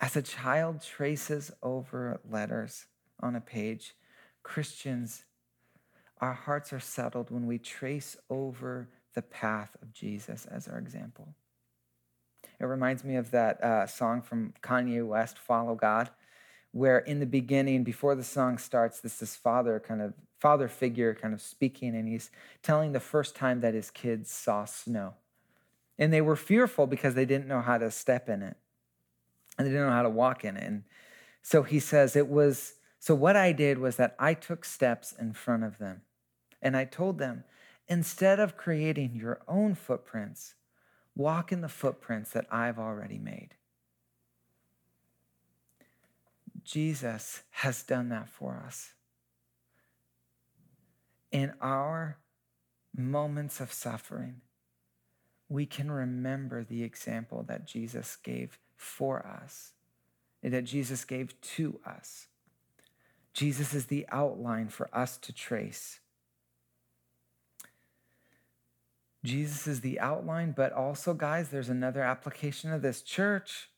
As 0.00 0.16
a 0.16 0.22
child 0.22 0.82
traces 0.82 1.52
over 1.62 2.20
letters 2.28 2.86
on 3.20 3.36
a 3.36 3.40
page, 3.40 3.94
Christians 4.42 5.24
our 6.20 6.34
hearts 6.34 6.72
are 6.72 6.80
settled 6.80 7.30
when 7.30 7.46
we 7.46 7.58
trace 7.58 8.16
over 8.28 8.88
the 9.14 9.22
path 9.22 9.76
of 9.80 9.92
Jesus 9.92 10.46
as 10.46 10.66
our 10.66 10.78
example. 10.78 11.36
It 12.58 12.64
reminds 12.64 13.04
me 13.04 13.16
of 13.16 13.30
that 13.30 13.62
uh, 13.62 13.86
song 13.86 14.22
from 14.22 14.54
Kanye 14.62 15.06
West, 15.06 15.38
Follow 15.38 15.74
God, 15.74 16.10
where 16.72 16.98
in 16.98 17.20
the 17.20 17.26
beginning, 17.26 17.84
before 17.84 18.14
the 18.14 18.24
song 18.24 18.58
starts, 18.58 19.00
this 19.00 19.22
is 19.22 19.36
father 19.36 19.80
kind 19.80 20.02
of 20.02 20.14
father 20.38 20.68
figure 20.68 21.14
kind 21.14 21.34
of 21.34 21.40
speaking, 21.40 21.94
and 21.96 22.08
he's 22.08 22.30
telling 22.62 22.92
the 22.92 23.00
first 23.00 23.34
time 23.34 23.60
that 23.60 23.74
his 23.74 23.90
kids 23.90 24.30
saw 24.30 24.64
snow. 24.64 25.14
And 25.98 26.12
they 26.12 26.20
were 26.20 26.36
fearful 26.36 26.86
because 26.86 27.14
they 27.14 27.24
didn't 27.24 27.48
know 27.48 27.62
how 27.62 27.78
to 27.78 27.90
step 27.90 28.28
in 28.28 28.42
it. 28.42 28.56
And 29.56 29.66
they 29.66 29.70
didn't 29.70 29.86
know 29.86 29.92
how 29.92 30.02
to 30.02 30.10
walk 30.10 30.44
in 30.44 30.56
it. 30.56 30.62
And 30.62 30.84
so 31.42 31.62
he 31.62 31.80
says, 31.80 32.16
it 32.16 32.28
was, 32.28 32.74
so 32.98 33.14
what 33.14 33.36
I 33.36 33.52
did 33.52 33.78
was 33.78 33.96
that 33.96 34.14
I 34.18 34.34
took 34.34 34.64
steps 34.64 35.14
in 35.18 35.32
front 35.32 35.64
of 35.64 35.78
them. 35.78 36.02
And 36.60 36.76
I 36.76 36.84
told 36.84 37.18
them, 37.18 37.44
instead 37.88 38.38
of 38.38 38.56
creating 38.56 39.14
your 39.14 39.40
own 39.48 39.74
footprints, 39.74 40.54
walk 41.16 41.50
in 41.50 41.62
the 41.62 41.68
footprints 41.68 42.30
that 42.32 42.46
I've 42.50 42.78
already 42.78 43.18
made. 43.18 43.48
Jesus 46.62 47.42
has 47.50 47.82
done 47.82 48.10
that 48.10 48.28
for 48.28 48.62
us. 48.64 48.92
In 51.32 51.54
our 51.60 52.18
moments 52.94 53.60
of 53.60 53.72
suffering, 53.72 54.42
we 55.48 55.64
can 55.64 55.90
remember 55.90 56.64
the 56.64 56.82
example 56.82 57.44
that 57.48 57.66
Jesus 57.66 58.16
gave 58.16 58.58
for 58.76 59.24
us, 59.26 59.72
that 60.42 60.64
Jesus 60.64 61.04
gave 61.04 61.40
to 61.40 61.80
us. 61.86 62.26
Jesus 63.32 63.74
is 63.74 63.86
the 63.86 64.06
outline 64.10 64.68
for 64.68 64.88
us 64.92 65.18
to 65.18 65.32
trace. 65.32 66.00
Jesus 69.26 69.66
is 69.66 69.80
the 69.80 70.00
outline, 70.00 70.52
but 70.56 70.72
also, 70.72 71.12
guys, 71.12 71.48
there's 71.48 71.68
another 71.68 72.02
application 72.02 72.72
of 72.72 72.82
this. 72.82 73.02
Church, 73.02 73.68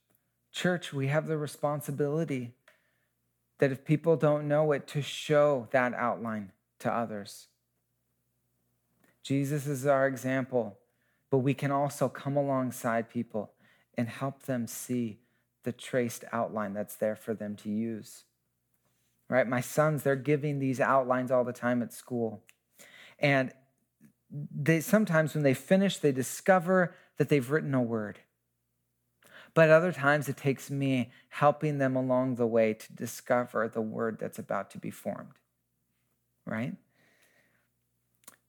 church, 0.52 0.92
we 0.92 1.08
have 1.08 1.26
the 1.26 1.38
responsibility 1.38 2.54
that 3.58 3.72
if 3.72 3.84
people 3.84 4.16
don't 4.16 4.46
know 4.46 4.70
it, 4.72 4.86
to 4.88 5.02
show 5.02 5.68
that 5.72 5.94
outline 5.94 6.52
to 6.78 6.92
others. 6.92 7.48
Jesus 9.22 9.66
is 9.66 9.86
our 9.86 10.06
example, 10.06 10.78
but 11.30 11.38
we 11.38 11.54
can 11.54 11.70
also 11.70 12.08
come 12.08 12.36
alongside 12.36 13.10
people 13.10 13.52
and 13.96 14.08
help 14.08 14.44
them 14.44 14.66
see 14.66 15.18
the 15.64 15.72
traced 15.72 16.24
outline 16.32 16.72
that's 16.72 16.94
there 16.94 17.16
for 17.16 17.34
them 17.34 17.56
to 17.56 17.68
use. 17.68 18.24
Right? 19.28 19.46
My 19.46 19.60
sons, 19.60 20.02
they're 20.02 20.16
giving 20.16 20.58
these 20.58 20.80
outlines 20.80 21.30
all 21.30 21.44
the 21.44 21.52
time 21.52 21.82
at 21.82 21.92
school. 21.92 22.42
And 23.18 23.52
they 24.30 24.80
sometimes 24.80 25.34
when 25.34 25.42
they 25.42 25.54
finish, 25.54 25.96
they 25.96 26.12
discover 26.12 26.94
that 27.16 27.28
they've 27.28 27.50
written 27.50 27.74
a 27.74 27.82
word. 27.82 28.20
But 29.54 29.70
other 29.70 29.92
times 29.92 30.28
it 30.28 30.36
takes 30.36 30.70
me 30.70 31.10
helping 31.30 31.78
them 31.78 31.96
along 31.96 32.34
the 32.34 32.46
way 32.46 32.74
to 32.74 32.92
discover 32.92 33.68
the 33.68 33.80
word 33.80 34.18
that's 34.18 34.38
about 34.38 34.70
to 34.72 34.78
be 34.78 34.90
formed. 34.90 35.32
Right? 36.44 36.74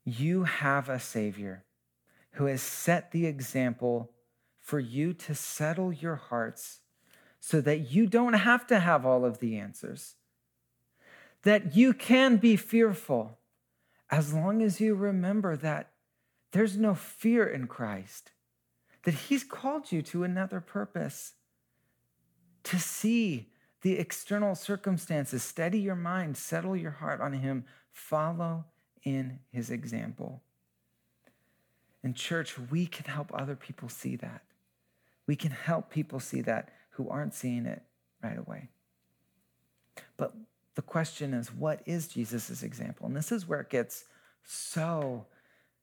You 0.04 0.44
have 0.44 0.90
a 0.90 1.00
Savior 1.00 1.66
who 2.34 2.46
has 2.46 2.62
set 2.62 3.12
the 3.12 3.26
example 3.26 4.12
for 4.60 4.80
you 4.80 5.14
to 5.14 5.34
settle 5.34 5.92
your 5.92 6.16
hearts 6.16 6.82
so 7.40 7.62
that 7.62 7.92
you 7.92 8.06
don't 8.06 8.34
have 8.34 8.68
to 8.68 8.80
have 8.80 9.06
all 9.06 9.26
of 9.26 9.40
the 9.40 9.58
answers, 9.58 10.16
that 11.44 11.76
you 11.76 11.94
can 11.94 12.38
be 12.38 12.56
fearful 12.56 13.39
as 14.10 14.34
long 14.34 14.62
as 14.62 14.82
you 14.82 14.96
remember 14.96 15.56
that 15.56 15.92
there's 16.52 16.78
no 16.78 16.96
fear 16.96 17.46
in 17.46 17.68
Christ, 17.68 18.32
that 19.04 19.14
He's 19.14 19.44
called 19.44 19.92
you 19.92 20.02
to 20.04 20.24
another 20.24 20.60
purpose, 20.60 21.34
to 22.64 22.80
see 22.80 23.52
the 23.82 23.98
external 23.98 24.56
circumstances, 24.56 25.44
steady 25.44 25.80
your 25.80 25.96
mind, 25.96 26.38
settle 26.38 26.76
your 26.76 26.92
heart 26.92 27.22
on 27.22 27.34
Him, 27.34 27.66
follow 27.92 28.66
in 29.04 29.40
His 29.52 29.70
example. 29.70 30.42
In 32.04 32.14
church, 32.14 32.58
we 32.58 32.88
can 32.88 33.06
help 33.06 33.32
other 33.34 33.56
people 33.56 33.90
see 33.90 34.16
that. 34.18 34.42
We 35.28 35.36
can 35.36 35.52
help 35.52 35.90
people 35.92 36.20
see 36.20 36.42
that 36.42 36.70
who 36.92 37.10
aren't 37.10 37.34
seeing 37.34 37.66
it 37.66 37.84
right 38.24 38.38
away. 38.38 38.70
But 40.18 40.34
the 40.76 40.82
question 40.82 41.34
is, 41.34 41.54
what 41.54 41.82
is 41.86 42.08
Jesus' 42.08 42.64
example? 42.64 43.06
And 43.06 43.16
this 43.16 43.32
is 43.32 43.48
where 43.48 43.62
it 43.62 43.70
gets 43.70 44.06
so, 44.44 45.26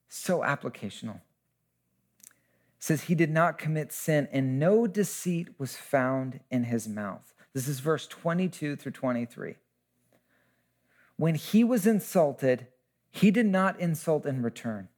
so 0.08 0.40
applicational. 0.40 1.16
It 1.16 2.82
says, 2.82 3.02
He 3.02 3.14
did 3.14 3.30
not 3.30 3.58
commit 3.58 3.92
sin, 3.92 4.28
and 4.32 4.58
no 4.58 4.86
deceit 4.86 5.48
was 5.58 5.76
found 5.76 6.40
in 6.50 6.64
his 6.64 6.88
mouth. 6.88 7.34
This 7.52 7.68
is 7.68 7.80
verse 7.80 8.06
22 8.06 8.76
through 8.76 8.92
23. 8.92 9.54
When 11.16 11.34
he 11.34 11.64
was 11.64 11.86
insulted, 11.86 12.66
he 13.10 13.30
did 13.30 13.46
not 13.46 13.80
insult 13.80 14.26
in 14.26 14.42
return. 14.42 14.88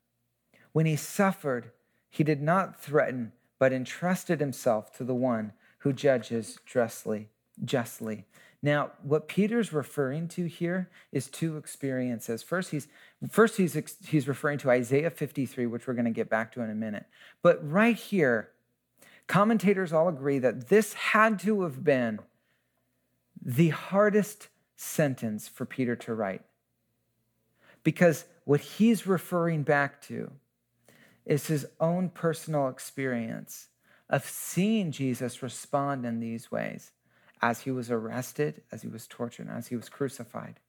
When 0.72 0.86
he 0.86 0.96
suffered, 0.96 1.70
he 2.10 2.24
did 2.24 2.42
not 2.42 2.80
threaten, 2.80 3.32
but 3.58 3.72
entrusted 3.72 4.40
himself 4.40 4.92
to 4.96 5.04
the 5.04 5.14
one 5.14 5.52
who 5.78 5.92
judges 5.92 6.58
justly. 6.66 7.28
justly. 7.64 8.26
Now, 8.62 8.90
what 9.02 9.28
Peter's 9.28 9.72
referring 9.72 10.28
to 10.28 10.46
here 10.46 10.90
is 11.12 11.28
two 11.28 11.56
experiences. 11.56 12.42
First, 12.42 12.72
he's 12.72 12.88
first 13.30 13.56
he's 13.56 13.76
he's 14.06 14.26
referring 14.26 14.58
to 14.58 14.70
Isaiah 14.70 15.10
53, 15.10 15.66
which 15.66 15.86
we're 15.86 15.94
going 15.94 16.06
to 16.06 16.10
get 16.10 16.28
back 16.28 16.52
to 16.52 16.62
in 16.62 16.70
a 16.70 16.74
minute. 16.74 17.06
But 17.40 17.60
right 17.70 17.96
here, 17.96 18.50
commentators 19.28 19.92
all 19.92 20.08
agree 20.08 20.40
that 20.40 20.68
this 20.68 20.94
had 20.94 21.38
to 21.40 21.62
have 21.62 21.84
been 21.84 22.18
the 23.40 23.68
hardest 23.68 24.48
sentence 24.74 25.46
for 25.46 25.64
Peter 25.64 25.94
to 25.94 26.14
write. 26.14 26.42
Because 27.84 28.24
what 28.44 28.60
he's 28.60 29.06
referring 29.06 29.62
back 29.62 30.02
to 30.02 30.32
is 31.24 31.46
his 31.46 31.66
own 31.78 32.08
personal 32.08 32.68
experience 32.68 33.68
of 34.10 34.24
seeing 34.24 34.90
Jesus 34.90 35.42
respond 35.42 36.04
in 36.04 36.18
these 36.18 36.50
ways 36.50 36.90
as 37.40 37.60
he 37.60 37.70
was 37.70 37.90
arrested, 37.90 38.62
as 38.72 38.82
he 38.82 38.88
was 38.88 39.06
tortured, 39.06 39.48
as 39.50 39.68
he 39.68 39.76
was 39.76 39.88
crucified. 39.88 40.60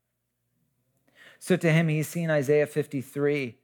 So 1.39 1.55
to 1.55 1.71
him, 1.71 1.87
he's 1.87 2.07
seen 2.07 2.29
Isaiah 2.29 2.67
53. 2.67 3.57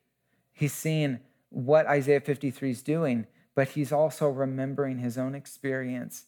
He's 0.53 0.73
seen 0.73 1.19
what 1.49 1.85
Isaiah 1.87 2.21
53 2.21 2.69
is 2.69 2.81
doing, 2.81 3.27
but 3.53 3.69
he's 3.69 3.91
also 3.91 4.29
remembering 4.29 4.99
his 4.99 5.17
own 5.17 5.35
experience. 5.35 6.25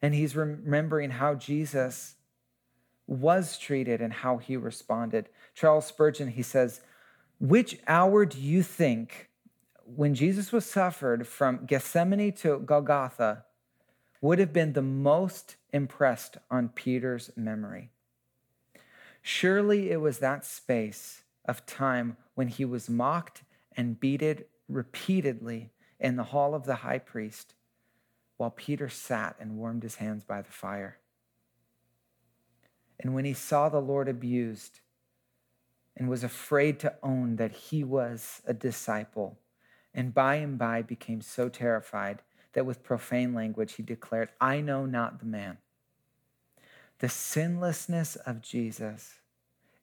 And 0.00 0.14
he's 0.14 0.36
remembering 0.36 1.10
how 1.10 1.34
Jesus 1.34 2.16
was 3.06 3.58
treated 3.58 4.00
and 4.00 4.12
how 4.12 4.38
he 4.38 4.56
responded. 4.56 5.28
Charles 5.54 5.86
Spurgeon, 5.86 6.28
he 6.28 6.42
says, 6.42 6.80
Which 7.38 7.78
hour 7.86 8.24
do 8.24 8.40
you 8.40 8.62
think, 8.62 9.30
when 9.84 10.14
Jesus 10.14 10.52
was 10.52 10.64
suffered 10.64 11.26
from 11.26 11.66
Gethsemane 11.66 12.32
to 12.32 12.58
Golgotha, 12.60 13.44
would 14.24 14.38
have 14.38 14.54
been 14.54 14.72
the 14.72 14.80
most 14.80 15.56
impressed 15.70 16.38
on 16.50 16.66
Peter's 16.70 17.30
memory. 17.36 17.90
Surely 19.20 19.90
it 19.90 20.00
was 20.00 20.18
that 20.18 20.46
space 20.46 21.24
of 21.44 21.66
time 21.66 22.16
when 22.34 22.48
he 22.48 22.64
was 22.64 22.88
mocked 22.88 23.42
and 23.76 24.00
beaten 24.00 24.42
repeatedly 24.66 25.72
in 26.00 26.16
the 26.16 26.24
hall 26.24 26.54
of 26.54 26.64
the 26.64 26.76
high 26.76 26.98
priest 26.98 27.52
while 28.38 28.48
Peter 28.48 28.88
sat 28.88 29.36
and 29.38 29.58
warmed 29.58 29.82
his 29.82 29.96
hands 29.96 30.24
by 30.24 30.40
the 30.40 30.50
fire. 30.50 30.96
And 32.98 33.12
when 33.12 33.26
he 33.26 33.34
saw 33.34 33.68
the 33.68 33.78
Lord 33.78 34.08
abused 34.08 34.80
and 35.98 36.08
was 36.08 36.24
afraid 36.24 36.80
to 36.80 36.94
own 37.02 37.36
that 37.36 37.52
he 37.52 37.84
was 37.84 38.40
a 38.46 38.54
disciple, 38.54 39.36
and 39.92 40.14
by 40.14 40.36
and 40.36 40.56
by 40.56 40.80
became 40.80 41.20
so 41.20 41.50
terrified 41.50 42.22
that 42.54 42.66
with 42.66 42.82
profane 42.82 43.34
language 43.34 43.74
he 43.74 43.82
declared, 43.82 44.30
I 44.40 44.60
know 44.60 44.86
not 44.86 45.18
the 45.20 45.26
man. 45.26 45.58
The 46.98 47.08
sinlessness 47.08 48.16
of 48.16 48.40
Jesus 48.40 49.14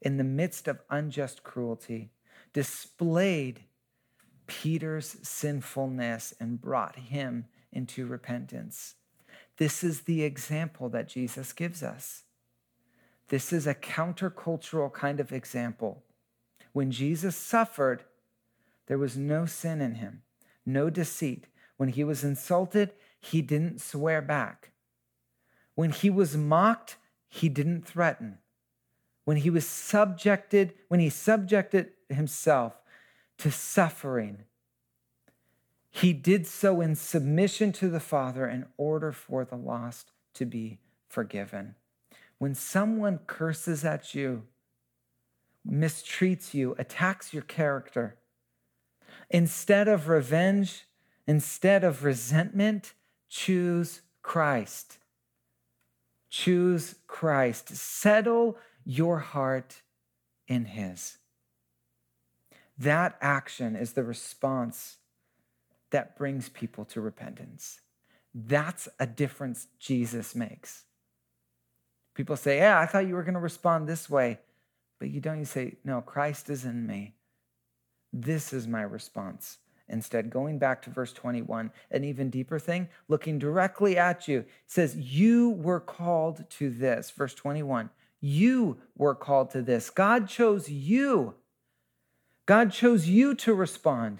in 0.01 0.17
the 0.17 0.23
midst 0.23 0.67
of 0.67 0.81
unjust 0.89 1.43
cruelty 1.43 2.11
displayed 2.53 3.61
Peter's 4.47 5.17
sinfulness 5.21 6.33
and 6.39 6.59
brought 6.59 6.97
him 6.97 7.45
into 7.71 8.05
repentance. 8.05 8.95
This 9.57 9.83
is 9.83 10.01
the 10.01 10.23
example 10.23 10.89
that 10.89 11.07
Jesus 11.07 11.53
gives 11.53 11.83
us. 11.83 12.23
This 13.27 13.53
is 13.53 13.67
a 13.67 13.75
countercultural 13.75 14.91
kind 14.91 15.19
of 15.19 15.31
example. 15.31 16.03
When 16.73 16.91
Jesus 16.91 17.35
suffered, 17.35 18.03
there 18.87 18.97
was 18.97 19.17
no 19.17 19.45
sin 19.45 19.81
in 19.81 19.95
him, 19.95 20.23
no 20.65 20.89
deceit. 20.89 21.47
When 21.81 21.89
he 21.89 22.03
was 22.03 22.23
insulted, 22.23 22.93
he 23.19 23.41
didn't 23.41 23.81
swear 23.81 24.21
back. 24.21 24.69
When 25.73 25.89
he 25.89 26.11
was 26.11 26.37
mocked, 26.37 26.97
he 27.27 27.49
didn't 27.49 27.87
threaten. 27.87 28.37
When 29.25 29.37
he 29.37 29.49
was 29.49 29.65
subjected, 29.65 30.75
when 30.89 30.99
he 30.99 31.09
subjected 31.09 31.93
himself 32.07 32.83
to 33.39 33.49
suffering, 33.49 34.43
he 35.89 36.13
did 36.13 36.45
so 36.45 36.81
in 36.81 36.93
submission 36.93 37.71
to 37.71 37.89
the 37.89 37.99
Father 37.99 38.47
in 38.47 38.67
order 38.77 39.11
for 39.11 39.43
the 39.43 39.57
lost 39.57 40.11
to 40.35 40.45
be 40.45 40.77
forgiven. 41.09 41.73
When 42.37 42.53
someone 42.53 43.21
curses 43.25 43.83
at 43.83 44.13
you, 44.13 44.43
mistreats 45.67 46.53
you, 46.53 46.75
attacks 46.77 47.33
your 47.33 47.41
character, 47.41 48.17
instead 49.31 49.87
of 49.87 50.09
revenge, 50.09 50.85
instead 51.31 51.85
of 51.85 52.03
resentment, 52.03 52.91
choose 53.29 54.01
Christ. 54.21 54.97
Choose 56.29 56.95
Christ. 57.07 57.69
Settle 57.73 58.57
your 58.83 59.19
heart 59.19 59.81
in 60.49 60.65
His. 60.65 61.19
That 62.77 63.17
action 63.21 63.77
is 63.77 63.93
the 63.93 64.03
response 64.03 64.97
that 65.91 66.17
brings 66.17 66.49
people 66.49 66.83
to 66.83 66.99
repentance. 66.99 67.79
That's 68.35 68.89
a 68.99 69.07
difference 69.07 69.67
Jesus 69.79 70.35
makes. 70.35 70.83
People 72.13 72.35
say, 72.35 72.57
Yeah, 72.57 72.77
I 72.77 72.85
thought 72.85 73.07
you 73.07 73.15
were 73.15 73.23
going 73.23 73.35
to 73.35 73.39
respond 73.39 73.87
this 73.87 74.09
way. 74.09 74.39
But 74.99 75.09
you 75.09 75.21
don't. 75.21 75.39
You 75.39 75.45
say, 75.45 75.77
No, 75.85 76.01
Christ 76.01 76.49
is 76.49 76.65
in 76.65 76.85
me. 76.85 77.15
This 78.11 78.51
is 78.51 78.67
my 78.67 78.81
response. 78.81 79.59
Instead, 79.91 80.29
going 80.29 80.57
back 80.57 80.81
to 80.81 80.89
verse 80.89 81.11
21, 81.13 81.71
an 81.91 82.03
even 82.03 82.29
deeper 82.29 82.57
thing, 82.57 82.87
looking 83.07 83.37
directly 83.37 83.97
at 83.97 84.27
you, 84.27 84.45
says, 84.65 84.95
You 84.95 85.49
were 85.49 85.79
called 85.79 86.49
to 86.51 86.69
this. 86.69 87.11
Verse 87.11 87.33
21, 87.33 87.89
you 88.21 88.77
were 88.97 89.15
called 89.15 89.51
to 89.51 89.61
this. 89.61 89.89
God 89.89 90.29
chose 90.29 90.69
you. 90.69 91.35
God 92.45 92.71
chose 92.71 93.07
you 93.07 93.35
to 93.35 93.53
respond 93.53 94.19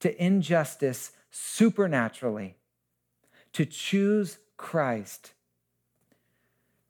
to 0.00 0.22
injustice 0.22 1.12
supernaturally, 1.30 2.56
to 3.52 3.64
choose 3.64 4.38
Christ. 4.56 5.32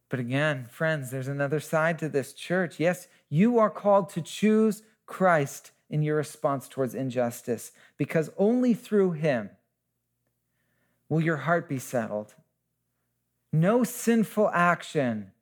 But 0.08 0.20
again, 0.20 0.66
friends, 0.70 1.10
there's 1.10 1.28
another 1.28 1.60
side 1.60 1.98
to 2.00 2.08
this 2.08 2.32
church. 2.32 2.80
Yes, 2.80 3.08
you 3.28 3.58
are 3.58 3.70
called 3.70 4.10
to 4.10 4.22
choose 4.22 4.82
Christ 5.06 5.72
in 5.92 6.02
your 6.02 6.16
response 6.16 6.66
towards 6.66 6.94
injustice 6.94 7.70
because 7.98 8.30
only 8.38 8.72
through 8.74 9.12
him 9.12 9.50
will 11.08 11.20
your 11.20 11.36
heart 11.36 11.68
be 11.68 11.78
settled. 11.78 12.34
No 13.52 13.84
sinful 13.84 14.50
action 14.54 15.32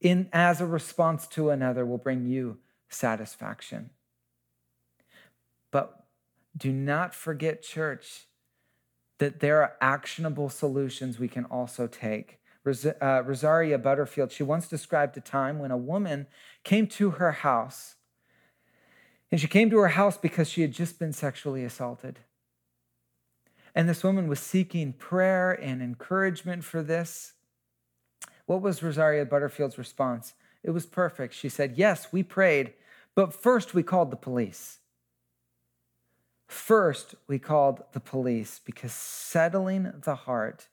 in 0.00 0.28
as 0.32 0.60
a 0.60 0.66
response 0.66 1.26
to 1.28 1.48
another 1.48 1.86
will 1.86 1.98
bring 1.98 2.26
you 2.26 2.58
satisfaction. 2.90 3.90
But 5.70 6.04
do 6.56 6.70
not 6.70 7.14
forget, 7.14 7.62
church, 7.62 8.26
that 9.18 9.40
there 9.40 9.62
are 9.62 9.74
actionable 9.80 10.50
solutions 10.50 11.18
we 11.18 11.28
can 11.28 11.46
also 11.46 11.86
take. 11.86 12.38
Uh, 12.66 13.22
Rosaria 13.24 13.78
Butterfield, 13.78 14.30
she 14.30 14.42
once 14.42 14.68
described 14.68 15.16
a 15.16 15.20
time 15.20 15.58
when 15.58 15.70
a 15.70 15.76
woman 15.76 16.26
came 16.64 16.86
to 16.88 17.12
her 17.12 17.32
house. 17.32 17.94
And 19.30 19.40
she 19.40 19.46
came 19.46 19.70
to 19.70 19.78
her 19.78 19.88
house 19.88 20.16
because 20.16 20.48
she 20.48 20.62
had 20.62 20.72
just 20.72 20.98
been 20.98 21.12
sexually 21.12 21.64
assaulted. 21.64 22.20
And 23.74 23.88
this 23.88 24.02
woman 24.02 24.26
was 24.26 24.40
seeking 24.40 24.92
prayer 24.92 25.52
and 25.52 25.82
encouragement 25.82 26.64
for 26.64 26.82
this. 26.82 27.34
What 28.46 28.62
was 28.62 28.82
Rosaria 28.82 29.26
Butterfield's 29.26 29.78
response? 29.78 30.34
It 30.62 30.70
was 30.70 30.86
perfect. 30.86 31.34
She 31.34 31.48
said, 31.48 31.76
Yes, 31.76 32.08
we 32.10 32.22
prayed, 32.22 32.72
but 33.14 33.34
first 33.34 33.74
we 33.74 33.82
called 33.82 34.10
the 34.10 34.16
police. 34.16 34.78
First, 36.46 37.14
we 37.26 37.38
called 37.38 37.82
the 37.92 38.00
police 38.00 38.60
because 38.64 38.92
settling 38.92 39.92
the 40.02 40.14
heart 40.14 40.68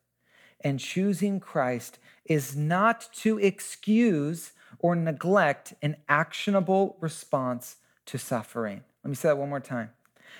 and 0.61 0.79
choosing 0.79 1.41
Christ 1.41 1.99
is 2.23 2.55
not 2.55 3.09
to 3.17 3.37
excuse 3.37 4.53
or 4.79 4.95
neglect 4.95 5.73
an 5.81 5.97
actionable 6.07 6.97
response 7.01 7.75
to 8.05 8.17
suffering. 8.17 8.83
Let 9.03 9.09
me 9.09 9.15
say 9.15 9.29
that 9.29 9.37
one 9.37 9.49
more 9.49 9.59
time. 9.59 9.91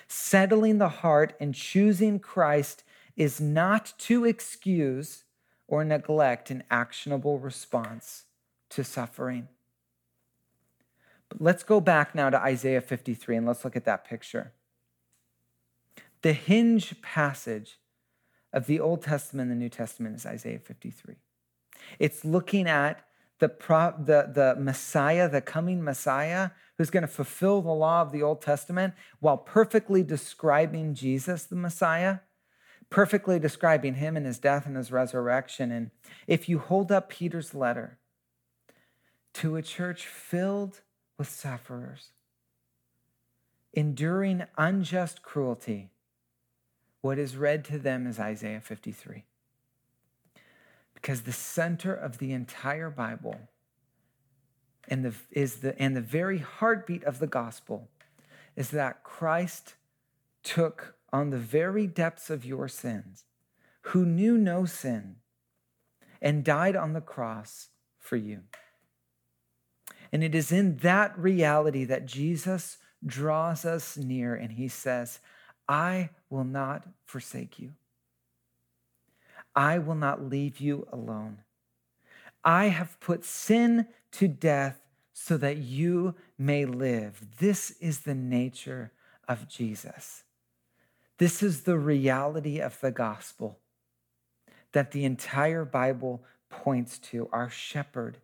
Settling 0.08 0.78
the 0.78 0.89
heart 0.89 1.36
and 1.39 1.54
choosing 1.54 2.19
Christ 2.19 2.84
is 3.15 3.39
not 3.39 3.93
to 3.99 4.25
excuse 4.25 5.23
or 5.67 5.84
neglect 5.84 6.51
an 6.51 6.63
actionable 6.69 7.39
response 7.39 8.25
to 8.69 8.84
suffering. 8.84 9.47
But 11.30 11.41
let's 11.41 11.63
go 11.63 11.80
back 11.80 12.13
now 12.13 12.30
to 12.30 12.39
Isaiah 12.39 12.82
53 12.82 13.38
and 13.38 13.47
let's 13.47 13.63
look 13.63 13.75
at 13.75 13.86
that 13.86 14.06
picture. 14.06 14.51
The 16.21 16.34
hinge 16.34 17.01
passage 17.01 17.80
of 18.54 18.67
the 18.67 18.80
Old 18.80 19.01
Testament 19.01 19.51
and 19.51 19.60
the 19.60 19.63
New 19.63 19.69
Testament 19.69 20.15
is 20.15 20.25
Isaiah 20.25 20.60
53. 20.60 21.15
It's 21.99 22.23
looking 22.23 22.67
at 22.67 23.06
the, 23.39 23.50
pro, 23.50 23.93
the, 23.98 24.32
the 24.34 24.56
Messiah, 24.60 25.30
the 25.30 25.41
coming 25.41 25.84
Messiah, 25.84 26.52
who's 26.78 26.89
going 26.89 27.02
to 27.02 27.08
fulfill 27.08 27.62
the 27.62 27.71
law 27.71 28.02
of 28.02 28.12
the 28.12 28.21
Old 28.21 28.41
Testament 28.41 28.93
while 29.19 29.38
perfectly 29.38 30.04
describing 30.04 30.93
Jesus, 30.93 31.43
the 31.43 31.56
Messiah 31.56 32.19
perfectly 32.89 33.39
describing 33.39 33.95
him 33.95 34.15
and 34.15 34.26
his 34.26 34.39
death 34.39 34.65
and 34.65 34.76
his 34.76 34.91
resurrection. 34.91 35.71
And 35.71 35.91
if 36.28 36.48
you 36.48 36.60
hold 36.60 36.91
up 36.91 37.10
Peter's 37.10 37.54
letter 37.54 37.98
to 39.34 39.56
a 39.56 39.62
church 39.62 40.06
filled 40.06 40.82
with 41.17 41.30
sufferers, 41.30 42.12
enduring 43.74 44.43
unjust 44.58 45.21
cruelty, 45.21 45.89
what 47.02 47.19
is 47.19 47.36
read 47.36 47.65
to 47.65 47.78
them 47.78 48.08
is 48.08 48.19
Isaiah 48.19 48.62
53. 48.62 49.26
Because 51.06 51.22
the 51.22 51.32
center 51.32 51.94
of 51.94 52.18
the 52.18 52.32
entire 52.32 52.89
Bible 52.89 53.38
and 54.88 55.06
the, 55.06 55.13
is 55.30 55.58
the, 55.58 55.80
and 55.80 55.96
the 55.96 56.02
very 56.02 56.39
heartbeat 56.39 57.04
of 57.04 57.20
the 57.20 57.28
gospel 57.28 57.89
is 58.56 58.72
that 58.72 59.04
Christ 59.04 59.76
took 60.41 60.96
on 61.13 61.30
the 61.30 61.38
very 61.38 61.86
depths 61.86 62.32
of 62.32 62.44
your 62.44 62.68
sins, 62.68 63.26
who 63.82 64.04
knew 64.04 64.36
no 64.36 64.65
sin, 64.65 65.18
and 66.24 66.44
died 66.44 66.76
on 66.76 66.94
the 66.94 67.02
cross 67.02 67.70
for 68.00 68.15
you. 68.15 68.39
And 70.12 70.24
it 70.24 70.34
is 70.34 70.52
in 70.52 70.78
that 70.78 71.15
reality 71.20 71.84
that 71.84 72.08
Jesus 72.08 72.80
draws 73.06 73.63
us 73.63 73.96
near 73.96 74.34
and 74.34 74.54
he 74.54 74.68
says, 74.68 75.20
I 75.70 76.10
will 76.32 76.46
not 76.46 76.88
forsake 77.06 77.60
you. 77.60 77.74
I 79.56 79.78
will 79.78 79.96
not 79.96 80.24
leave 80.24 80.60
you 80.60 80.88
alone. 80.91 81.39
I 82.44 82.65
have 82.65 83.00
put 83.00 83.24
sin 83.26 83.88
to 84.13 84.28
death 84.28 84.80
so 85.13 85.38
that 85.38 85.58
you 85.58 86.15
may 86.38 86.65
live. 86.65 87.26
This 87.39 87.72
is 87.80 88.02
the 88.02 88.15
nature 88.15 88.91
of 89.28 89.48
Jesus. 89.48 90.24
This 91.18 91.41
is 91.41 91.62
the 91.62 91.78
reality 91.78 92.60
of 92.60 92.80
the 92.82 92.91
gospel 92.91 93.60
that 94.74 94.91
the 94.91 95.06
entire 95.06 95.63
Bible 95.63 96.24
points 96.50 97.00
to 97.00 97.30
our 97.32 97.50
shepherd. 97.50 98.18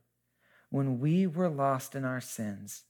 When 0.70 1.00
we 1.00 1.26
were 1.26 1.50
lost 1.50 1.96
in 1.96 2.04
our 2.04 2.22
sins, 2.22 2.84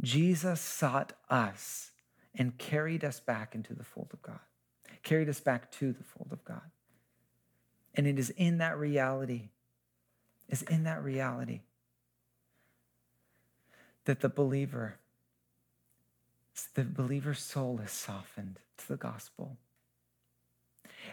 Jesus 0.00 0.60
sought 0.60 1.14
us 1.30 1.90
and 2.34 2.58
carried 2.58 3.02
us 3.02 3.18
back 3.18 3.54
into 3.54 3.74
the 3.74 3.84
fold 3.84 4.10
of 4.12 4.22
God, 4.22 4.40
carried 5.02 5.28
us 5.28 5.40
back 5.40 5.70
to 5.72 5.92
the 5.92 6.04
fold 6.04 6.28
of 6.32 6.44
God. 6.44 6.70
And 7.94 8.06
it 8.06 8.18
is 8.18 8.30
in 8.30 8.58
that 8.58 8.78
reality, 8.78 9.48
is 10.48 10.62
in 10.62 10.84
that 10.84 11.02
reality 11.02 11.60
that 14.04 14.20
the 14.20 14.28
believer 14.28 15.00
the 16.74 16.84
believer's 16.84 17.40
soul 17.40 17.80
is 17.82 17.90
softened 17.90 18.58
to 18.76 18.88
the 18.88 18.96
gospel. 18.96 19.56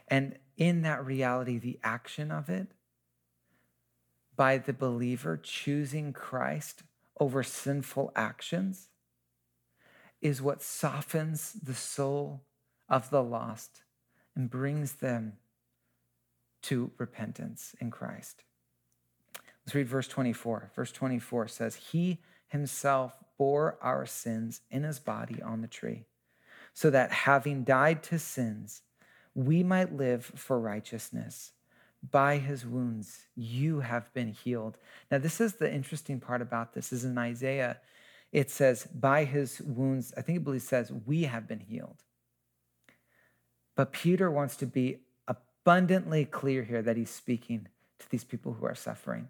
And 0.07 0.37
in 0.57 0.81
that 0.81 1.05
reality, 1.05 1.57
the 1.57 1.79
action 1.83 2.31
of 2.31 2.49
it, 2.49 2.67
by 4.35 4.57
the 4.57 4.73
believer 4.73 5.37
choosing 5.37 6.13
Christ 6.13 6.83
over 7.19 7.43
sinful 7.43 8.11
actions, 8.15 8.89
is 10.21 10.41
what 10.41 10.61
softens 10.61 11.53
the 11.53 11.75
soul 11.75 12.41
of 12.89 13.09
the 13.09 13.23
lost 13.23 13.83
and 14.35 14.49
brings 14.49 14.93
them 14.93 15.33
to 16.63 16.91
repentance 16.97 17.75
in 17.79 17.91
Christ. 17.91 18.43
Let's 19.65 19.75
read 19.75 19.87
verse 19.87 20.07
24. 20.07 20.71
Verse 20.75 20.91
24 20.91 21.47
says, 21.49 21.75
He 21.75 22.19
himself 22.47 23.17
bore 23.37 23.77
our 23.81 24.05
sins 24.05 24.61
in 24.71 24.83
his 24.83 24.99
body 24.99 25.41
on 25.41 25.61
the 25.61 25.67
tree, 25.67 26.05
so 26.73 26.89
that 26.89 27.11
having 27.11 27.63
died 27.63 28.01
to 28.03 28.17
sins, 28.17 28.81
we 29.35 29.63
might 29.63 29.93
live 29.93 30.25
for 30.35 30.59
righteousness. 30.59 31.51
By 32.09 32.37
his 32.37 32.65
wounds, 32.65 33.25
you 33.35 33.81
have 33.81 34.13
been 34.13 34.29
healed. 34.29 34.77
Now, 35.11 35.17
this 35.17 35.41
is 35.41 35.55
the 35.55 35.71
interesting 35.71 36.19
part 36.19 36.41
about 36.41 36.73
this 36.73 36.93
is 36.93 37.03
in 37.03 37.17
Isaiah, 37.17 37.79
it 38.31 38.49
says, 38.49 38.87
by 38.93 39.23
his 39.25 39.61
wounds, 39.61 40.13
I 40.15 40.21
think 40.21 40.37
it 40.37 40.43
believes 40.43 40.67
says, 40.67 40.91
we 41.05 41.23
have 41.23 41.47
been 41.47 41.59
healed. 41.59 42.03
But 43.75 43.91
Peter 43.91 44.29
wants 44.31 44.55
to 44.57 44.65
be 44.65 44.99
abundantly 45.67 46.23
clear 46.23 46.63
here 46.63 46.81
that 46.81 46.95
he's 46.95 47.09
speaking 47.09 47.67
to 47.99 48.09
these 48.09 48.23
people 48.23 48.53
who 48.53 48.65
are 48.65 48.73
suffering, 48.73 49.27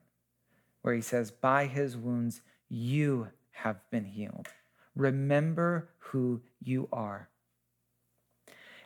where 0.83 0.93
he 0.93 1.01
says, 1.01 1.31
by 1.31 1.65
his 1.65 1.97
wounds, 1.97 2.41
you 2.69 3.29
have 3.53 3.77
been 3.89 4.05
healed. 4.05 4.47
Remember 4.95 5.89
who 5.97 6.39
you 6.63 6.87
are. 6.93 7.29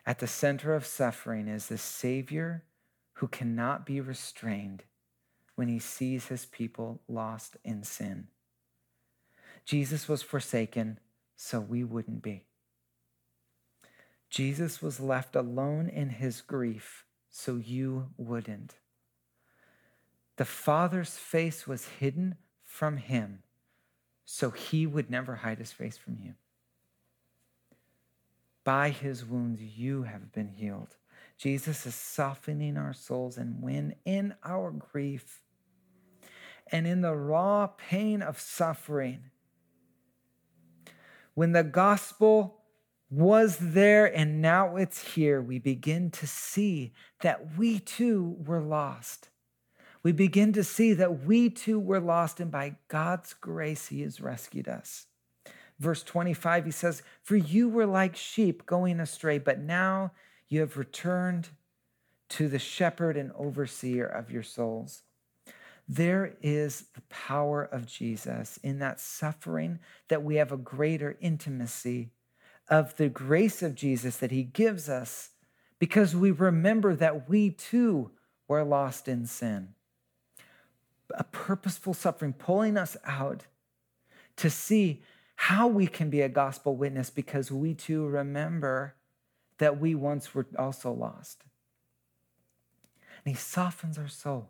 At 0.05 0.19
the 0.19 0.27
center 0.27 0.73
of 0.73 0.85
suffering 0.85 1.49
is 1.49 1.67
the 1.67 1.77
Savior 1.77 2.63
who 3.15 3.27
cannot 3.27 3.85
be 3.85 3.99
restrained 3.99 4.83
when 5.55 5.67
he 5.67 5.77
sees 5.77 6.27
his 6.27 6.45
people 6.45 7.01
lost 7.09 7.57
in 7.65 7.83
sin. 7.83 8.27
Jesus 9.65 10.07
was 10.07 10.21
forsaken 10.21 11.01
so 11.35 11.59
we 11.59 11.83
wouldn't 11.83 12.23
be. 12.23 12.45
Jesus 14.29 14.81
was 14.81 15.01
left 15.01 15.35
alone 15.35 15.89
in 15.89 16.11
his 16.11 16.39
grief 16.39 17.03
so 17.31 17.55
you 17.55 18.09
wouldn't. 18.17 18.75
The 20.35 20.45
Father's 20.45 21.17
face 21.17 21.65
was 21.65 21.85
hidden 21.87 22.35
from 22.63 22.97
him 22.97 23.43
so 24.25 24.49
he 24.51 24.87
would 24.87 25.09
never 25.09 25.35
hide 25.35 25.59
his 25.59 25.73
face 25.73 25.97
from 25.97 26.17
you. 26.17 26.35
By 28.63 28.89
his 28.89 29.25
wounds, 29.25 29.61
you 29.61 30.03
have 30.03 30.31
been 30.31 30.47
healed. 30.47 30.95
Jesus 31.37 31.85
is 31.85 31.95
softening 31.95 32.77
our 32.77 32.93
souls, 32.93 33.37
and 33.37 33.61
when 33.61 33.95
in 34.05 34.35
our 34.43 34.71
grief 34.71 35.41
and 36.71 36.87
in 36.87 37.01
the 37.01 37.15
raw 37.15 37.67
pain 37.67 38.21
of 38.21 38.39
suffering, 38.39 39.31
when 41.33 41.51
the 41.51 41.63
gospel 41.63 42.60
was 43.11 43.57
there 43.59 44.05
and 44.05 44.41
now 44.41 44.77
it's 44.77 45.13
here, 45.13 45.41
we 45.41 45.59
begin 45.59 46.09
to 46.11 46.25
see 46.25 46.93
that 47.19 47.57
we 47.57 47.77
too 47.77 48.37
were 48.45 48.61
lost. 48.61 49.29
We 50.01 50.13
begin 50.13 50.53
to 50.53 50.63
see 50.63 50.93
that 50.93 51.25
we 51.25 51.49
too 51.49 51.79
were 51.79 51.99
lost, 51.99 52.39
and 52.39 52.49
by 52.49 52.77
God's 52.87 53.35
grace, 53.35 53.89
He 53.89 54.01
has 54.01 54.19
rescued 54.19 54.67
us. 54.67 55.05
Verse 55.77 56.03
25, 56.03 56.65
he 56.65 56.71
says, 56.71 57.03
For 57.21 57.35
you 57.35 57.67
were 57.67 57.85
like 57.85 58.15
sheep 58.15 58.65
going 58.65 58.99
astray, 58.99 59.37
but 59.37 59.59
now 59.59 60.11
you 60.47 60.59
have 60.61 60.77
returned 60.77 61.49
to 62.29 62.47
the 62.47 62.59
shepherd 62.59 63.17
and 63.17 63.31
overseer 63.33 64.05
of 64.05 64.31
your 64.31 64.43
souls. 64.43 65.03
There 65.87 66.35
is 66.41 66.85
the 66.93 67.01
power 67.09 67.63
of 67.63 67.87
Jesus 67.87 68.57
in 68.63 68.79
that 68.79 69.01
suffering 69.01 69.79
that 70.07 70.23
we 70.23 70.35
have 70.35 70.51
a 70.51 70.57
greater 70.57 71.17
intimacy 71.19 72.11
of 72.69 72.95
the 72.97 73.09
grace 73.09 73.61
of 73.61 73.75
Jesus 73.75 74.17
that 74.17 74.31
he 74.31 74.43
gives 74.43 74.87
us 74.89 75.31
because 75.79 76.15
we 76.15 76.31
remember 76.31 76.95
that 76.95 77.27
we 77.29 77.49
too 77.49 78.11
were 78.47 78.63
lost 78.63 79.07
in 79.07 79.25
sin. 79.25 79.69
A 81.15 81.23
purposeful 81.23 81.93
suffering 81.93 82.33
pulling 82.33 82.77
us 82.77 82.95
out 83.05 83.47
to 84.37 84.49
see 84.49 85.01
how 85.35 85.67
we 85.67 85.87
can 85.87 86.09
be 86.09 86.21
a 86.21 86.29
gospel 86.29 86.75
witness 86.75 87.09
because 87.09 87.51
we 87.51 87.73
too 87.73 88.05
remember 88.05 88.95
that 89.57 89.79
we 89.79 89.95
once 89.95 90.33
were 90.33 90.45
also 90.57 90.91
lost. 90.91 91.43
And 93.25 93.35
he 93.35 93.39
softens 93.39 93.97
our 93.97 94.07
soul. 94.07 94.49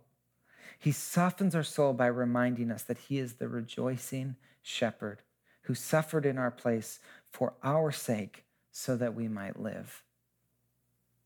He 0.77 0.91
softens 0.91 1.55
our 1.55 1.63
soul 1.63 1.93
by 1.93 2.07
reminding 2.07 2.71
us 2.71 2.83
that 2.83 2.97
he 2.97 3.19
is 3.19 3.33
the 3.33 3.47
rejoicing 3.47 4.35
shepherd 4.61 5.21
who 5.63 5.75
suffered 5.75 6.25
in 6.25 6.37
our 6.37 6.51
place 6.51 6.99
for 7.31 7.53
our 7.63 7.91
sake 7.91 8.43
so 8.71 8.95
that 8.95 9.15
we 9.15 9.27
might 9.27 9.59
live. 9.59 10.03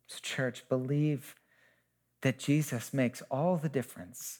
So, 0.08 0.20
church, 0.22 0.64
believe 0.70 1.36
that 2.22 2.40
Jesus 2.40 2.94
makes 2.94 3.22
all 3.30 3.58
the 3.58 3.70
difference. 3.70 4.40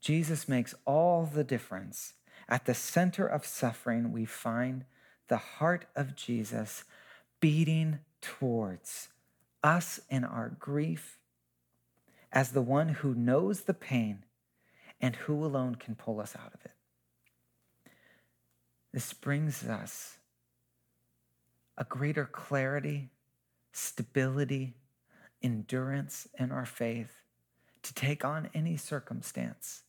Jesus 0.00 0.48
makes 0.48 0.74
all 0.86 1.24
the 1.26 1.44
difference. 1.44 2.14
At 2.48 2.66
the 2.66 2.74
center 2.74 3.26
of 3.26 3.46
suffering, 3.46 4.12
we 4.12 4.24
find 4.24 4.84
the 5.28 5.36
heart 5.36 5.86
of 5.94 6.16
Jesus 6.16 6.84
beating 7.40 8.00
towards 8.20 9.08
us 9.62 10.00
in 10.08 10.24
our 10.24 10.48
grief 10.58 11.18
as 12.32 12.52
the 12.52 12.62
one 12.62 12.88
who 12.88 13.14
knows 13.14 13.62
the 13.62 13.74
pain 13.74 14.24
and 15.00 15.16
who 15.16 15.44
alone 15.44 15.74
can 15.74 15.94
pull 15.94 16.20
us 16.20 16.34
out 16.36 16.52
of 16.54 16.64
it. 16.64 16.72
This 18.92 19.12
brings 19.12 19.64
us 19.64 20.16
a 21.78 21.84
greater 21.84 22.26
clarity, 22.26 23.10
stability, 23.72 24.74
endurance 25.42 26.28
in 26.38 26.50
our 26.50 26.66
faith 26.66 27.22
to 27.82 27.94
take 27.94 28.24
on 28.24 28.50
any 28.52 28.76
circumstance. 28.76 29.82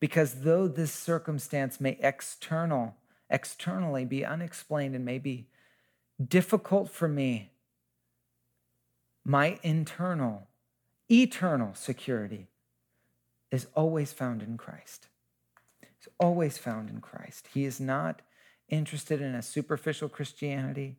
Because 0.00 0.42
though 0.42 0.68
this 0.68 0.92
circumstance 0.92 1.80
may 1.80 1.98
external, 2.00 2.94
externally 3.28 4.04
be 4.04 4.24
unexplained 4.24 4.94
and 4.94 5.04
may 5.04 5.18
be 5.18 5.48
difficult 6.24 6.90
for 6.90 7.08
me, 7.08 7.50
my 9.24 9.58
internal, 9.62 10.46
eternal 11.10 11.74
security 11.74 12.46
is 13.50 13.66
always 13.74 14.12
found 14.12 14.42
in 14.42 14.56
Christ 14.56 15.08
is 16.00 16.08
always 16.18 16.58
found 16.58 16.90
in 16.90 17.00
Christ. 17.00 17.48
He 17.52 17.64
is 17.64 17.80
not 17.80 18.22
interested 18.68 19.20
in 19.20 19.34
a 19.34 19.42
superficial 19.42 20.08
Christianity. 20.08 20.96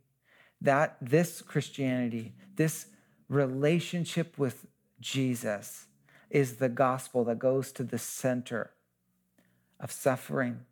That 0.62 0.98
this 1.02 1.42
Christianity, 1.42 2.34
this 2.56 2.88
relationship 3.30 4.38
with 4.38 4.66
Jesus, 5.00 5.86
is 6.30 6.58
the 6.58 6.70
gospel 6.70 7.24
that 7.26 7.40
goes 7.40 7.72
to 7.74 7.84
the 7.84 7.98
center 7.98 8.72
of 9.80 9.92
suffering. 9.92 10.66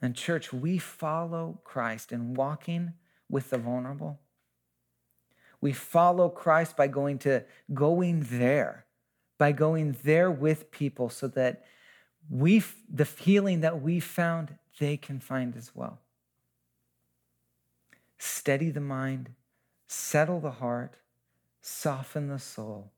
And, 0.00 0.16
church, 0.16 0.52
we 0.52 0.78
follow 0.78 1.60
Christ 1.62 2.10
in 2.10 2.34
walking 2.34 2.94
with 3.28 3.50
the 3.50 3.58
vulnerable. 3.58 4.18
We 5.60 5.72
follow 5.72 6.30
Christ 6.30 6.76
by 6.76 6.86
going 6.86 7.18
to 7.18 7.44
going 7.74 8.26
there, 8.30 8.86
by 9.36 9.52
going 9.52 9.96
there 10.02 10.30
with 10.30 10.70
people 10.70 11.10
so 11.10 11.28
that 11.28 11.64
we 12.30 12.62
the 12.88 13.04
healing 13.04 13.60
that 13.60 13.82
we 13.82 13.98
found 13.98 14.56
they 14.78 14.96
can 14.96 15.18
find 15.18 15.56
as 15.56 15.72
well. 15.74 15.98
Steady 18.18 18.70
the 18.70 18.80
mind 18.80 19.30
settle 19.88 20.40
the 20.40 20.52
heart 20.52 20.94
soften 21.60 22.28
the 22.28 22.38
soul 22.38 22.92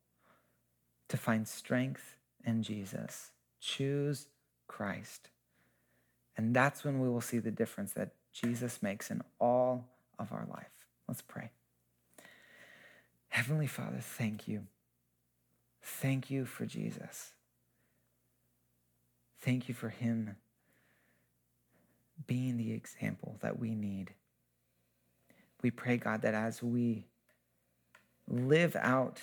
to 1.08 1.16
find 1.16 1.48
strength 1.48 2.16
in 2.44 2.62
jesus. 2.62 3.30
Choose 3.60 4.26
christ. 4.68 5.30
And 6.36 6.54
that's 6.54 6.84
when 6.84 7.00
we 7.00 7.08
will 7.08 7.20
see 7.20 7.38
the 7.38 7.50
difference 7.50 7.94
that 7.94 8.10
jesus 8.32 8.82
makes 8.82 9.10
in 9.10 9.22
all 9.40 9.86
of 10.18 10.30
our 10.32 10.46
life. 10.50 10.70
Let's 11.08 11.22
pray. 11.22 11.50
Heavenly 13.28 13.66
father 13.66 13.98
thank 14.00 14.46
you. 14.46 14.66
Thank 15.82 16.30
you 16.30 16.44
for 16.44 16.66
jesus 16.66 17.32
Thank 19.42 19.68
you 19.68 19.74
for 19.74 19.88
him 19.88 20.36
being 22.28 22.56
the 22.56 22.72
example 22.72 23.36
that 23.42 23.58
we 23.58 23.74
need. 23.74 24.12
We 25.62 25.72
pray, 25.72 25.96
God, 25.96 26.22
that 26.22 26.34
as 26.34 26.62
we 26.62 27.06
live 28.28 28.76
out 28.76 29.18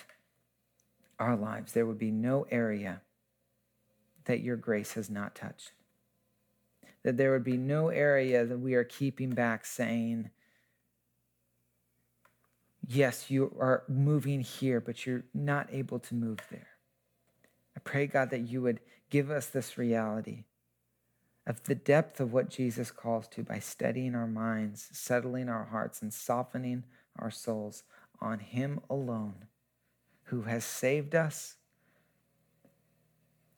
our 1.18 1.36
lives, 1.36 1.72
there 1.72 1.86
would 1.86 1.98
be 1.98 2.10
no 2.10 2.46
area 2.50 3.00
that 4.26 4.40
your 4.40 4.56
grace 4.56 4.92
has 4.92 5.08
not 5.08 5.34
touched. 5.34 5.72
That 7.02 7.16
there 7.16 7.32
would 7.32 7.44
be 7.44 7.56
no 7.56 7.88
area 7.88 8.44
that 8.44 8.58
we 8.58 8.74
are 8.74 8.84
keeping 8.84 9.30
back 9.30 9.64
saying, 9.64 10.28
yes, 12.86 13.30
you 13.30 13.54
are 13.58 13.84
moving 13.88 14.40
here, 14.40 14.80
but 14.80 15.06
you're 15.06 15.24
not 15.32 15.68
able 15.72 15.98
to 15.98 16.14
move 16.14 16.40
there. 16.50 16.68
I 17.74 17.80
pray, 17.80 18.06
God, 18.06 18.28
that 18.30 18.40
you 18.40 18.60
would 18.60 18.80
give 19.10 19.30
us 19.30 19.46
this 19.46 19.76
reality 19.76 20.44
of 21.46 21.64
the 21.64 21.74
depth 21.74 22.20
of 22.20 22.32
what 22.32 22.48
Jesus 22.48 22.90
calls 22.90 23.26
to 23.28 23.42
by 23.42 23.58
steadying 23.58 24.14
our 24.14 24.26
minds, 24.26 24.88
settling 24.92 25.48
our 25.48 25.64
hearts, 25.64 26.00
and 26.00 26.12
softening 26.12 26.84
our 27.18 27.30
souls 27.30 27.82
on 28.20 28.38
Him 28.38 28.80
alone 28.88 29.46
who 30.24 30.42
has 30.42 30.64
saved 30.64 31.14
us 31.14 31.56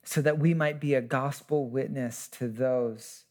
so 0.04 0.22
that 0.22 0.38
we 0.38 0.54
might 0.54 0.80
be 0.80 0.94
a 0.94 1.02
gospel 1.02 1.68
witness 1.68 2.28
to 2.28 2.48
those 2.48 3.24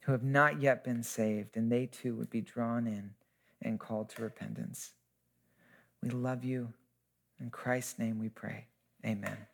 who 0.00 0.12
have 0.12 0.22
not 0.22 0.62
yet 0.62 0.84
been 0.84 1.02
saved 1.02 1.56
and 1.56 1.70
they 1.70 1.86
too 1.86 2.14
would 2.14 2.30
be 2.30 2.40
drawn 2.40 2.86
in 2.86 3.10
and 3.60 3.78
called 3.78 4.08
to 4.10 4.22
repentance. 4.22 4.92
We 6.02 6.10
love 6.10 6.44
you. 6.44 6.72
In 7.40 7.50
Christ's 7.50 7.98
name 7.98 8.18
we 8.18 8.28
pray. 8.28 8.66
Amen. 9.04 9.49